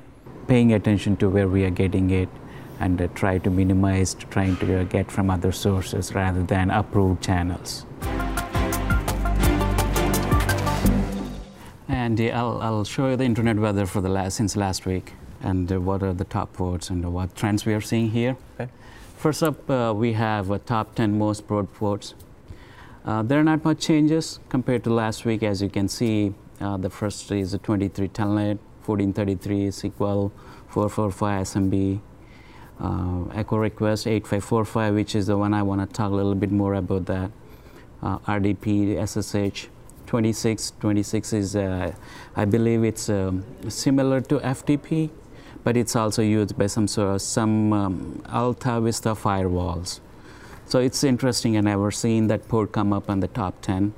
Paying 0.48 0.74
attention 0.74 1.18
to 1.18 1.30
where 1.30 1.48
we 1.48 1.64
are 1.66 1.72
getting 1.72 2.12
it, 2.12 2.30
and 2.80 3.02
uh, 3.02 3.08
try 3.16 3.40
to 3.40 3.50
minimize 3.50 4.14
trying 4.30 4.56
to 4.58 4.82
uh, 4.82 4.84
get 4.84 5.10
from 5.12 5.32
other 5.32 5.52
sources 5.52 6.14
rather 6.14 6.44
than 6.44 6.70
approved 6.70 7.24
channels. 7.24 7.88
And 12.12 12.20
uh, 12.20 12.26
I'll, 12.26 12.62
I'll 12.62 12.84
show 12.84 13.08
you 13.08 13.16
the 13.16 13.24
internet 13.24 13.56
weather 13.56 13.86
for 13.86 14.02
the 14.02 14.10
last 14.10 14.36
since 14.36 14.58
last 14.58 14.86
week, 14.86 15.14
and 15.40 15.72
uh, 15.72 15.80
what 15.80 16.04
are 16.04 16.12
the 16.12 16.26
top 16.26 16.52
ports 16.52 16.90
and 16.90 17.14
what 17.14 17.38
trends 17.38 17.66
we 17.66 17.74
are 17.74 17.80
seeing 17.80 18.10
here. 18.10 18.36
Okay. 18.60 18.70
First 19.16 19.42
up, 19.42 19.70
uh, 19.70 19.94
we 19.96 20.12
have 20.12 20.52
uh, 20.52 20.60
top 20.66 20.94
10 20.96 21.18
most 21.18 21.48
broad 21.48 21.72
ports. 21.74 22.14
Uh, 23.06 23.24
there 23.24 23.40
are 23.40 23.46
not 23.46 23.64
much 23.64 23.80
changes 23.80 24.42
compared 24.50 24.84
to 24.84 24.90
last 24.90 25.24
week. 25.24 25.42
As 25.42 25.62
you 25.62 25.70
can 25.70 25.88
see, 25.88 26.34
uh, 26.60 26.76
the 26.76 26.90
first 26.90 27.32
is 27.32 27.54
a 27.54 27.58
23 27.58 28.10
Telnet, 28.10 28.60
1433 28.84 29.70
SQL, 29.70 30.32
445 30.68 31.48
SMB, 31.48 32.02
uh, 32.82 33.40
Echo 33.40 33.56
Request 33.56 34.06
8545, 34.08 34.96
which 34.96 35.16
is 35.16 35.28
the 35.28 35.38
one 35.38 35.54
I 35.54 35.64
want 35.64 35.80
to 35.80 35.96
talk 35.96 36.12
a 36.12 36.16
little 36.16 36.36
bit 36.36 36.52
more 36.52 36.74
about 36.74 37.06
that. 37.06 37.32
Uh, 38.04 38.18
RDP, 38.20 39.00
SSH 39.00 39.70
26. 40.12 40.74
26 40.82 41.32
is, 41.32 41.56
uh, 41.56 41.90
I 42.36 42.44
believe 42.44 42.84
it's 42.84 43.08
um, 43.08 43.46
similar 43.70 44.20
to 44.20 44.40
FTP, 44.40 45.10
but 45.64 45.78
it's 45.78 45.96
also 45.96 46.22
used 46.22 46.58
by 46.58 46.68
some 46.68 46.86
sort 46.86 47.16
of 47.16 47.22
some 47.22 47.72
um, 47.72 48.22
Alta 48.28 48.82
Vista 48.82 49.12
firewalls. 49.12 50.02
So 50.66 50.80
it's 50.80 51.06
interesting, 51.06 51.56
and 51.56 51.70
I've 51.70 51.96
seen 51.96 52.28
that 52.28 52.50
port 52.50 52.74
come 52.74 52.92
up 52.92 53.10
on 53.10 53.22
the 53.22 53.30
top 53.30 53.62
10. 53.62 53.94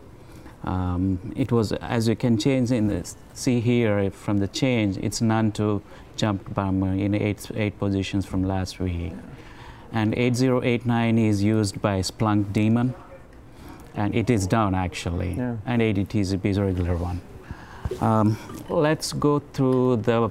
Um, 0.65 1.33
it 1.35 1.51
was, 1.51 1.71
as 1.73 2.07
you 2.07 2.15
can 2.15 2.37
change 2.37 2.71
in 2.71 3.03
see 3.33 3.59
here 3.59 4.11
from 4.11 4.37
the 4.37 4.47
change, 4.47 4.97
it's 4.97 5.19
none 5.19 5.51
to 5.53 5.81
jumped 6.15 6.53
from 6.53 6.83
in 6.83 7.15
eight, 7.15 7.49
eight 7.55 7.79
positions 7.79 8.23
from 8.23 8.43
last 8.43 8.79
week. 8.79 9.13
And 9.91 10.13
8089 10.13 11.17
is 11.17 11.41
used 11.41 11.81
by 11.81 12.01
Splunk 12.01 12.53
Daemon, 12.53 12.93
and 13.95 14.15
it 14.15 14.29
is 14.29 14.47
down 14.47 14.75
actually. 14.75 15.33
Yeah. 15.33 15.57
And 15.65 15.81
ADTCP 15.81 16.45
is 16.45 16.57
a 16.57 16.63
regular 16.65 16.95
one. 16.95 17.21
Um, 18.01 18.37
let's 18.69 19.13
go 19.13 19.39
through 19.53 19.97
the 19.97 20.29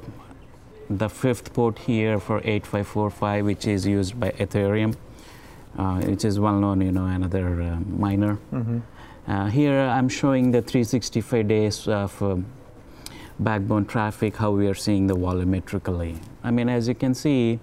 the 0.91 1.09
fifth 1.09 1.55
port 1.55 1.79
here 1.79 2.19
for 2.21 2.39
8545, 2.45 3.45
which 3.47 3.67
is 3.67 3.87
used 3.87 4.19
by 4.21 4.31
Ethereum, 4.33 4.95
uh, 5.79 6.01
which 6.03 6.25
is 6.25 6.39
well 6.39 6.59
known, 6.59 6.83
you 6.83 6.93
know, 6.93 7.07
another 7.07 7.63
uh, 7.63 7.79
miner. 8.05 8.35
hmm 8.51 8.81
Uh, 9.25 9.47
here 9.47 9.79
I'm 9.97 10.09
showing 10.09 10.51
the 10.51 10.61
365 10.61 11.47
days 11.47 11.87
of 11.87 12.21
um, 12.23 12.45
backbone 13.39 13.85
traffic, 13.87 14.37
how 14.37 14.51
we 14.51 14.67
are 14.67 14.75
seeing 14.75 15.07
the 15.07 15.15
volumetrically. 15.15 16.19
I 16.43 16.51
mean, 16.51 16.69
as 16.69 16.89
you 16.89 16.95
can 16.97 17.15
see, 17.15 17.61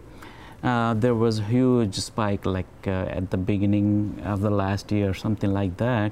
uh, 0.63 0.93
there 0.93 1.15
was 1.15 1.39
a 1.39 1.43
huge 1.43 1.95
spike 1.95 2.45
like 2.45 2.65
uh, 2.85 3.17
at 3.19 3.31
the 3.31 3.37
beginning 3.37 4.21
of 4.25 4.41
the 4.41 4.49
last 4.49 4.91
year, 4.91 5.13
something 5.13 5.53
like 5.53 5.77
that. 5.77 6.11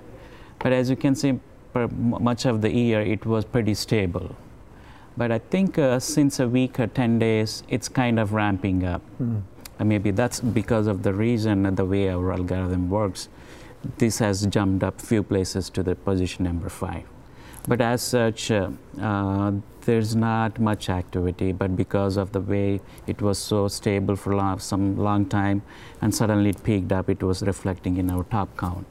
But 0.59 0.71
as 0.73 0.89
you 0.89 0.95
can 0.95 1.15
see, 1.15 1.39
much 1.75 2.45
of 2.45 2.61
the 2.61 2.71
year, 2.71 3.01
it 3.01 3.25
was 3.25 3.45
pretty 3.45 3.73
stable. 3.73 4.35
But 5.15 5.31
I 5.31 5.39
think 5.39 5.77
uh, 5.77 5.99
since 5.99 6.39
a 6.39 6.47
week 6.47 6.79
or 6.79 6.87
10 6.87 7.19
days, 7.19 7.63
it's 7.67 7.89
kind 7.89 8.19
of 8.19 8.33
ramping 8.33 8.85
up. 8.85 9.01
Mm. 9.21 9.41
And 9.79 9.89
maybe 9.89 10.11
that's 10.11 10.39
because 10.39 10.87
of 10.87 11.03
the 11.03 11.13
reason 11.13 11.65
and 11.65 11.77
the 11.77 11.85
way 11.85 12.09
our 12.09 12.31
algorithm 12.31 12.89
works. 12.89 13.29
This 13.97 14.19
has 14.19 14.45
jumped 14.47 14.83
up 14.83 15.01
a 15.01 15.05
few 15.05 15.23
places 15.23 15.69
to 15.71 15.83
the 15.83 15.95
position 15.95 16.45
number 16.45 16.69
five. 16.69 17.03
But 17.67 17.81
as 17.81 18.01
such, 18.01 18.49
uh, 18.49 18.69
uh, 19.01 19.51
there's 19.81 20.15
not 20.15 20.59
much 20.59 20.89
activity. 20.89 21.51
But 21.51 21.75
because 21.75 22.17
of 22.17 22.31
the 22.31 22.39
way 22.39 22.81
it 23.07 23.21
was 23.21 23.37
so 23.37 23.67
stable 23.67 24.15
for 24.15 24.35
long, 24.35 24.59
some 24.59 24.97
long 24.97 25.25
time, 25.25 25.61
and 26.01 26.13
suddenly 26.13 26.51
it 26.51 26.63
peaked 26.63 26.91
up, 26.91 27.09
it 27.09 27.21
was 27.21 27.41
reflecting 27.41 27.97
in 27.97 28.09
our 28.09 28.23
top 28.23 28.55
count. 28.57 28.87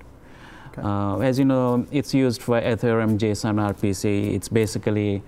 Okay. 0.68 0.82
Uh, 0.82 1.18
as 1.18 1.38
you 1.38 1.44
know, 1.44 1.86
it's 1.90 2.12
used 2.12 2.42
for 2.42 2.60
Ethereum 2.60 3.18
JSON 3.18 3.56
RPC. 3.74 4.34
It's 4.34 4.48
basically 4.48 5.22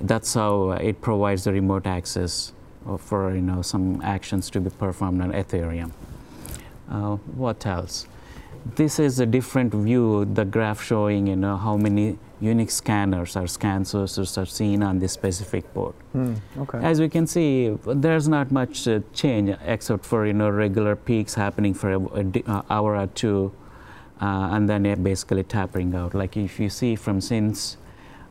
that's 0.00 0.34
how 0.34 0.72
it 0.72 1.00
provides 1.00 1.44
the 1.44 1.52
remote 1.52 1.86
access 1.86 2.52
for 2.98 3.34
you 3.34 3.42
know 3.42 3.62
some 3.62 4.00
actions 4.02 4.50
to 4.50 4.60
be 4.60 4.70
performed 4.70 5.20
on 5.20 5.32
Ethereum. 5.32 5.92
Uh, 6.90 7.16
what 7.36 7.64
else? 7.66 8.06
This 8.64 8.98
is 8.98 9.20
a 9.20 9.26
different 9.26 9.72
view, 9.72 10.26
the 10.26 10.44
graph 10.44 10.82
showing 10.82 11.26
you 11.26 11.36
know 11.36 11.56
how 11.56 11.76
many 11.76 12.18
unique 12.40 12.70
scanners 12.70 13.36
or 13.36 13.46
scan 13.46 13.84
sources 13.84 14.36
are 14.36 14.46
seen 14.46 14.82
on 14.82 14.98
this 14.98 15.12
specific 15.12 15.72
port. 15.74 15.94
Hmm, 16.12 16.34
okay. 16.58 16.78
As 16.78 17.00
we 17.00 17.08
can 17.08 17.26
see, 17.26 17.76
there's 17.86 18.28
not 18.28 18.50
much 18.50 18.86
uh, 18.88 19.00
change 19.14 19.56
except 19.64 20.04
for 20.04 20.26
you 20.26 20.32
know 20.32 20.50
regular 20.50 20.94
peaks 20.96 21.34
happening 21.34 21.74
for 21.74 21.92
an 21.92 22.42
uh, 22.46 22.62
hour 22.68 22.96
or 22.96 23.06
two, 23.06 23.52
uh, 24.20 24.50
and 24.52 24.68
then 24.68 24.84
it 24.84 25.02
basically 25.02 25.42
tapering 25.42 25.94
out. 25.94 26.14
Like 26.14 26.36
if 26.36 26.60
you 26.60 26.68
see 26.68 26.96
from 26.96 27.20
since 27.20 27.78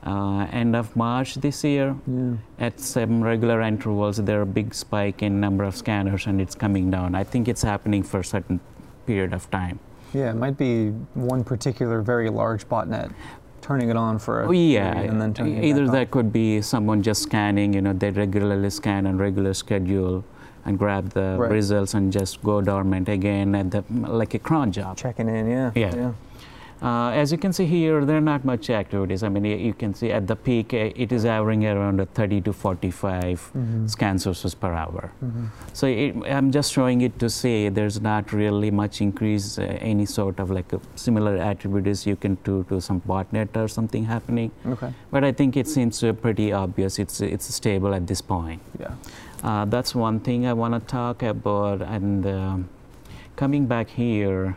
uh, 0.05 0.47
end 0.51 0.75
of 0.75 0.95
March 0.95 1.35
this 1.35 1.63
year, 1.63 1.95
yeah. 2.07 2.33
at 2.59 2.79
some 2.79 3.23
regular 3.23 3.61
intervals, 3.61 4.17
there 4.17 4.39
are 4.39 4.43
a 4.43 4.45
big 4.45 4.75
spike 4.75 5.23
in 5.23 5.39
number 5.39 5.63
of 5.63 5.75
scanners, 5.75 6.27
and 6.27 6.39
it's 6.39 6.55
coming 6.55 6.91
down. 6.91 7.15
I 7.15 7.23
think 7.23 7.47
it's 7.47 7.63
happening 7.63 8.03
for 8.03 8.19
a 8.19 8.25
certain 8.25 8.59
period 9.05 9.33
of 9.33 9.49
time. 9.49 9.79
Yeah, 10.13 10.31
it 10.31 10.35
might 10.35 10.57
be 10.57 10.89
one 11.13 11.43
particular 11.43 12.01
very 12.01 12.29
large 12.29 12.67
botnet 12.67 13.13
turning 13.61 13.89
it 13.89 13.95
on 13.95 14.17
for 14.17 14.41
a 14.43 14.47
oh, 14.47 14.51
yeah, 14.51 14.99
and 14.99 15.21
then 15.21 15.31
turning 15.31 15.63
either 15.63 15.87
that 15.87 16.09
could 16.09 16.33
be 16.33 16.61
someone 16.61 17.03
just 17.03 17.21
scanning, 17.21 17.73
you 17.73 17.81
know, 17.81 17.93
they 17.93 18.09
regularly 18.09 18.69
scan 18.69 19.05
on 19.05 19.17
regular 19.17 19.53
schedule 19.53 20.23
and 20.65 20.77
grab 20.77 21.09
the 21.09 21.35
right. 21.37 21.51
results 21.51 21.93
and 21.93 22.11
just 22.11 22.41
go 22.43 22.61
dormant 22.61 23.07
again 23.09 23.53
at 23.55 23.71
the 23.71 23.83
like 23.89 24.33
a 24.33 24.39
cron 24.39 24.71
job. 24.71 24.97
Checking 24.97 25.29
in, 25.29 25.49
yeah. 25.49 25.71
Yeah. 25.75 25.95
yeah. 25.95 26.11
Uh, 26.81 27.09
as 27.09 27.31
you 27.31 27.37
can 27.37 27.51
see 27.51 27.65
here, 27.65 28.05
there 28.05 28.17
are 28.17 28.21
not 28.21 28.45
much 28.45 28.69
activities. 28.69 29.21
I 29.21 29.29
mean, 29.29 29.43
you 29.43 29.73
can 29.73 29.93
see 29.93 30.11
at 30.11 30.27
the 30.27 30.35
peak, 30.35 30.73
uh, 30.73 30.91
it 30.95 31.11
is 31.11 31.25
averaging 31.25 31.65
around 31.65 32.05
30 32.13 32.41
to 32.41 32.53
45 32.53 33.39
mm-hmm. 33.39 33.87
scan 33.87 34.17
sources 34.17 34.55
per 34.55 34.71
hour. 34.71 35.11
Mm-hmm. 35.23 35.45
So 35.73 35.87
it, 35.87 36.15
I'm 36.25 36.51
just 36.51 36.71
showing 36.71 37.01
it 37.01 37.19
to 37.19 37.29
say 37.29 37.67
there's 37.67 37.99
not 37.99 38.31
really 38.31 38.71
much 38.71 39.01
increase, 39.01 39.59
uh, 39.59 39.63
any 39.81 40.05
sort 40.05 40.39
of 40.39 40.51
like 40.51 40.71
similar 40.95 41.37
activities 41.37 42.05
you 42.05 42.15
can 42.15 42.35
do 42.45 42.65
to 42.69 42.79
some 42.79 43.01
botnet 43.01 43.57
or 43.57 43.67
something 43.67 44.05
happening. 44.05 44.51
Okay. 44.65 44.93
But 45.11 45.25
I 45.25 45.33
think 45.33 45.57
it 45.57 45.67
seems 45.67 46.01
uh, 46.01 46.13
pretty 46.13 46.53
obvious. 46.53 46.97
It's 46.97 47.19
it's 47.19 47.53
stable 47.53 47.93
at 47.93 48.07
this 48.07 48.21
point. 48.21 48.61
Yeah. 48.79 48.95
Uh, 49.43 49.65
that's 49.65 49.93
one 49.93 50.19
thing 50.21 50.47
I 50.47 50.53
want 50.53 50.73
to 50.75 50.79
talk 50.79 51.23
about. 51.23 51.81
And 51.81 52.25
um, 52.25 52.69
coming 53.35 53.65
back 53.65 53.89
here. 53.89 54.55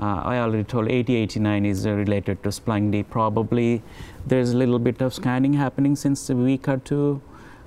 Uh, 0.00 0.22
I 0.24 0.38
already 0.38 0.64
told 0.64 0.88
8089 0.88 1.66
is 1.66 1.86
uh, 1.86 1.92
related 1.92 2.42
to 2.44 2.50
Splunk 2.50 3.04
Probably 3.10 3.82
there's 4.26 4.52
a 4.52 4.56
little 4.56 4.78
bit 4.78 5.00
of 5.00 5.12
scanning 5.12 5.54
happening 5.54 5.96
since 5.96 6.30
a 6.30 6.36
week 6.36 6.68
or 6.68 6.76
two 6.76 7.20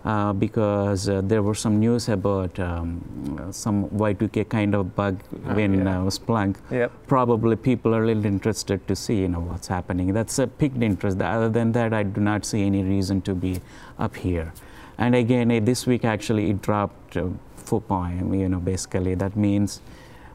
uh, 0.05 0.31
because 0.33 1.09
uh, 1.09 1.21
there 1.23 1.43
was 1.43 1.59
some 1.59 1.79
news 1.79 2.07
about 2.09 2.57
um, 2.59 3.49
some 3.51 3.87
Y2K 3.89 4.49
kind 4.49 4.73
of 4.73 4.95
bug 4.95 5.21
oh, 5.45 5.57
in 5.57 5.85
yeah. 5.85 6.01
Uh, 6.01 6.05
Splunk. 6.05 6.55
Yep. 6.71 6.91
Probably 7.07 7.55
people 7.55 7.93
are 7.93 8.03
a 8.03 8.07
little 8.07 8.25
interested 8.25 8.87
to 8.87 8.95
see 8.95 9.19
you 9.19 9.27
know 9.27 9.41
what's 9.41 9.67
happening. 9.67 10.13
That's 10.13 10.39
a 10.39 10.47
piqued 10.47 10.81
interest. 10.81 11.21
Other 11.21 11.49
than 11.49 11.73
that, 11.73 11.93
I 11.93 12.03
do 12.03 12.21
not 12.21 12.45
see 12.45 12.65
any 12.65 12.83
reason 12.83 13.21
to 13.23 13.35
be 13.35 13.59
up 13.99 14.15
here. 14.15 14.53
And 14.97 15.15
again, 15.15 15.51
uh, 15.51 15.59
this 15.61 15.85
week 15.85 16.05
actually 16.05 16.49
it 16.49 16.61
dropped 16.61 17.17
four 17.57 17.81
point. 17.81 18.33
You 18.33 18.49
know, 18.49 18.59
basically 18.59 19.15
that 19.15 19.35
means 19.35 19.81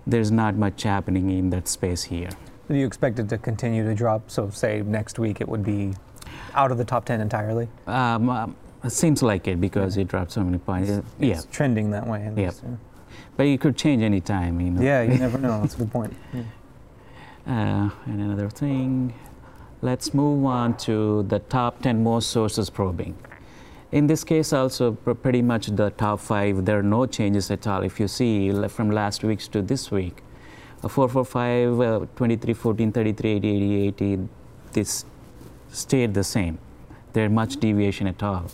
there's 0.07 0.31
not 0.31 0.57
much 0.57 0.83
happening 0.83 1.31
in 1.31 1.51
that 1.51 1.69
space 1.69 2.05
here. 2.05 2.31
Do 2.69 2.75
you 2.75 2.87
expect 2.87 3.19
it 3.19 3.29
to 3.29 3.39
continue 3.39 3.85
to 3.85 3.95
drop? 3.95 4.31
So, 4.31 4.51
say 4.51 4.83
next 4.83 5.19
week 5.19 5.41
it 5.41 5.49
would 5.49 5.65
be 5.65 5.95
out 6.55 6.73
of 6.73 6.79
the 6.79 6.85
top 6.85 7.05
10 7.05 7.21
entirely? 7.21 7.69
Um, 7.87 8.29
um, 8.29 8.57
it 8.83 8.91
seems 8.91 9.23
like 9.23 9.47
it 9.49 9.61
because 9.61 9.97
yeah. 9.97 10.03
it 10.03 10.09
dropped 10.09 10.33
so 10.33 10.43
many 10.43 10.59
points. 10.59 10.91
It's, 10.91 11.07
yeah. 11.19 11.41
trending 11.51 11.91
that 11.91 12.07
way. 12.07 12.31
Yeah. 12.37 12.53
yeah. 12.63 12.77
But 13.37 13.47
it 13.47 13.61
could 13.61 13.77
change 13.77 14.03
any 14.03 14.21
time, 14.21 14.61
you 14.61 14.71
know. 14.71 14.83
Yeah, 14.83 15.03
you 15.03 15.19
never 15.19 15.39
know. 15.39 15.61
That's 15.61 15.75
a 15.75 15.79
good 15.79 15.93
point. 15.93 16.15
Yeah. 16.33 16.43
Uh, 17.47 17.91
and 18.07 18.21
another 18.21 18.51
thing, 18.51 19.15
let's 19.81 20.13
move 20.13 20.45
on 20.45 20.77
to 20.79 21.23
the 21.25 21.39
top 21.39 21.83
10 21.83 22.03
most 22.03 22.31
sources 22.31 22.71
probing. 22.71 23.17
In 23.93 24.09
this 24.09 24.25
case 24.25 24.53
also 24.53 24.93
pretty 24.93 25.43
much 25.43 25.67
the 25.69 25.91
top 25.91 26.19
five, 26.19 26.65
there 26.65 26.81
are 26.81 26.83
no 26.83 27.07
changes 27.07 27.51
at 27.53 27.67
all. 27.69 27.83
If 27.83 28.01
you 28.01 28.09
see 28.09 28.51
from 28.69 28.91
last 28.91 29.23
week's 29.23 29.47
to 29.49 29.63
this 29.63 29.93
week, 29.93 30.23
uh, 30.83 30.89
445, 30.89 31.81
uh, 31.81 32.07
23, 32.17 32.53
14, 32.53 32.93
33, 32.93 33.31
80, 33.31 33.49
80, 33.49 33.87
80, 33.87 34.29
this 34.73 35.05
stayed 35.71 36.15
the 36.15 36.25
same. 36.25 36.59
There 37.13 37.31
much 37.31 37.59
deviation 37.59 38.09
at 38.09 38.23
all. 38.25 38.51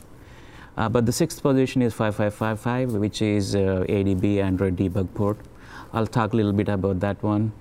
Uh, 0.77 0.89
but 0.91 1.07
the 1.07 1.13
sixth 1.13 1.43
position 1.43 1.81
is 1.81 1.95
5555, 1.95 2.93
which 3.01 3.23
is 3.23 3.55
uh, 3.55 3.85
ADB 3.89 4.39
Android 4.39 4.77
debug 4.77 5.15
port. 5.15 5.39
I'll 5.95 6.07
talk 6.07 6.35
a 6.35 6.37
little 6.37 6.53
bit 6.53 6.69
about 6.69 7.01
that 7.01 7.23
one. 7.23 7.53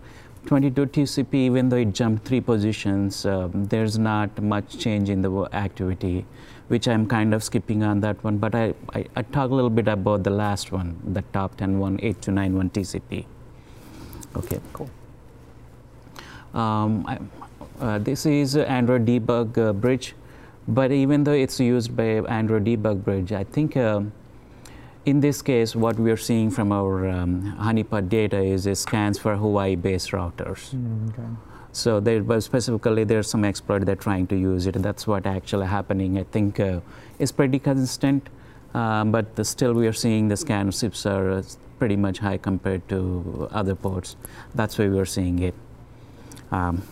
22 0.45 0.87
TCP, 0.87 1.33
even 1.33 1.69
though 1.69 1.77
it 1.77 1.93
jumped 1.93 2.25
three 2.25 2.41
positions, 2.41 3.25
um, 3.25 3.65
there's 3.65 3.97
not 3.97 4.41
much 4.41 4.77
change 4.77 5.09
in 5.09 5.21
the 5.21 5.49
activity 5.53 6.25
which 6.71 6.87
I'm 6.87 7.05
kind 7.05 7.33
of 7.33 7.43
skipping 7.43 7.83
on 7.83 7.99
that 7.99 8.23
one. 8.23 8.37
But 8.37 8.55
I, 8.55 8.73
I, 8.93 9.05
I 9.17 9.21
talk 9.23 9.51
a 9.51 9.53
little 9.53 9.69
bit 9.69 9.89
about 9.89 10.23
the 10.23 10.29
last 10.29 10.71
one, 10.71 10.97
the 11.03 11.21
top 11.33 11.57
10 11.57 11.79
one, 11.79 11.99
8291 12.01 12.69
TCP. 12.69 13.25
Okay, 14.37 14.59
cool. 14.71 14.89
Um, 16.53 17.05
I, 17.05 17.17
uh, 17.81 17.97
this 17.99 18.25
is 18.25 18.55
Android 18.55 19.05
debug 19.05 19.57
uh, 19.57 19.73
bridge, 19.73 20.15
but 20.65 20.93
even 20.93 21.25
though 21.25 21.33
it's 21.33 21.59
used 21.59 21.95
by 21.95 22.23
Android 22.39 22.63
debug 22.63 23.03
bridge, 23.03 23.33
I 23.33 23.43
think 23.43 23.75
uh, 23.75 24.03
in 25.05 25.19
this 25.19 25.41
case, 25.41 25.75
what 25.75 25.99
we 25.99 26.09
are 26.09 26.23
seeing 26.29 26.49
from 26.51 26.71
our 26.71 27.09
um, 27.09 27.57
honeypot 27.59 28.07
data 28.07 28.41
is 28.41 28.69
scans 28.79 29.19
for 29.19 29.35
Huawei-based 29.35 30.11
routers. 30.11 30.73
Mm, 30.73 31.09
okay. 31.09 31.50
So 31.73 31.99
there, 31.99 32.21
but 32.21 32.41
specifically, 32.41 33.03
there's 33.05 33.29
some 33.29 33.45
exploit 33.45 33.85
they're 33.85 33.95
trying 33.95 34.27
to 34.27 34.35
use 34.35 34.67
it. 34.67 34.73
That's 34.73 35.07
what 35.07 35.25
actually 35.25 35.67
happening. 35.67 36.17
I 36.17 36.23
think 36.23 36.59
uh, 36.59 36.81
is 37.17 37.31
pretty 37.31 37.59
consistent, 37.59 38.27
um, 38.73 39.11
but 39.11 39.35
the, 39.35 39.45
still 39.45 39.73
we 39.73 39.87
are 39.87 39.93
seeing 39.93 40.27
the 40.27 40.35
scan 40.35 40.71
SIPs 40.71 41.05
are 41.05 41.31
uh, 41.31 41.43
pretty 41.79 41.95
much 41.95 42.19
high 42.19 42.37
compared 42.37 42.87
to 42.89 43.47
other 43.51 43.73
ports. 43.73 44.17
That's 44.53 44.77
why 44.77 44.89
we 44.89 44.99
are 44.99 45.05
seeing 45.05 45.39
it. 45.39 45.55
Um, 46.51 46.83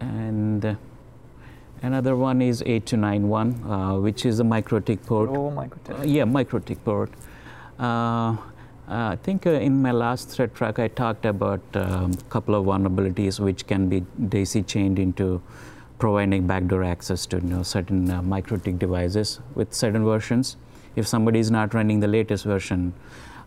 and 0.00 0.64
uh, 0.64 0.74
another 1.82 2.16
one 2.16 2.42
is 2.42 2.62
8291, 2.66 3.64
uh, 3.64 3.98
which 3.98 4.26
is 4.26 4.40
a 4.40 4.44
MikroTik 4.44 5.06
port. 5.06 5.30
Oh, 5.30 5.50
MikroTik. 5.50 6.00
Uh, 6.00 6.02
yeah, 6.02 6.24
MikroTik 6.24 6.84
port. 6.84 7.10
Uh, 8.86 9.12
I 9.12 9.16
think 9.16 9.46
uh, 9.46 9.50
in 9.50 9.80
my 9.80 9.92
last 9.92 10.28
threat 10.28 10.54
track, 10.54 10.78
I 10.78 10.88
talked 10.88 11.24
about 11.24 11.62
a 11.74 11.90
um, 11.90 12.14
couple 12.28 12.54
of 12.54 12.66
vulnerabilities 12.66 13.40
which 13.40 13.66
can 13.66 13.88
be 13.88 14.04
daisy 14.28 14.62
chained 14.62 14.98
into 14.98 15.40
providing 15.98 16.46
backdoor 16.46 16.84
access 16.84 17.24
to 17.26 17.36
you 17.36 17.42
know, 17.44 17.62
certain 17.62 18.10
uh, 18.10 18.20
MikroTik 18.20 18.78
devices 18.78 19.40
with 19.54 19.72
certain 19.72 20.04
versions. 20.04 20.58
If 20.96 21.06
somebody 21.06 21.38
is 21.38 21.50
not 21.50 21.72
running 21.72 22.00
the 22.00 22.08
latest 22.08 22.44
version, 22.44 22.92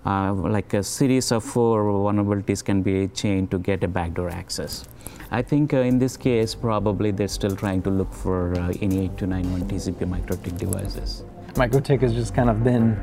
uh, 0.08 0.34
like 0.34 0.74
a 0.74 0.82
series 0.82 1.32
of 1.32 1.44
four 1.44 1.84
vulnerabilities 1.84 2.64
can 2.64 2.82
be 2.82 3.08
chained 3.10 3.52
to 3.52 3.60
get 3.60 3.84
a 3.84 3.88
backdoor 3.88 4.30
access. 4.30 4.86
I 5.30 5.44
think 5.44 5.72
uh, 5.72 5.78
in 5.78 6.00
this 6.00 6.18
case, 6.18 6.56
probably 6.56 7.12
they're 7.12 7.28
still 7.28 7.56
trying 7.56 7.84
to 7.84 7.92
look 7.92 8.12
for 8.12 8.56
uh, 8.56 8.74
any 8.82 9.06
8291 9.06 9.70
TCP 9.70 10.10
MikroTik 10.10 10.58
devices. 10.58 11.24
MikroTik 11.54 12.02
has 12.02 12.14
just 12.14 12.34
kind 12.34 12.50
of 12.50 12.64
been 12.64 12.98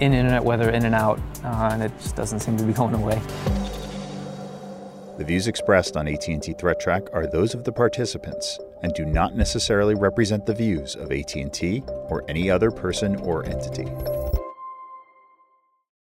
in 0.00 0.12
internet 0.12 0.42
weather 0.42 0.70
in 0.70 0.84
and 0.84 0.94
out, 0.94 1.20
uh, 1.44 1.70
and 1.72 1.82
it 1.82 1.92
just 2.00 2.16
doesn't 2.16 2.40
seem 2.40 2.56
to 2.56 2.64
be 2.64 2.72
going 2.80 2.94
away. 2.94 3.20
The 5.18 5.24
views 5.24 5.48
expressed 5.48 5.98
on 5.98 6.08
AT&T 6.08 6.54
Threat 6.54 6.80
Track 6.80 7.02
are 7.12 7.26
those 7.26 7.52
of 7.52 7.64
the 7.64 7.72
participants 7.72 8.58
and 8.82 8.94
do 8.94 9.04
not 9.04 9.36
necessarily 9.36 9.94
represent 9.94 10.46
the 10.46 10.54
views 10.54 10.96
of 10.96 11.12
AT&T 11.12 11.82
or 11.86 12.24
any 12.28 12.50
other 12.50 12.70
person 12.70 13.16
or 13.16 13.44
entity. 13.44 13.84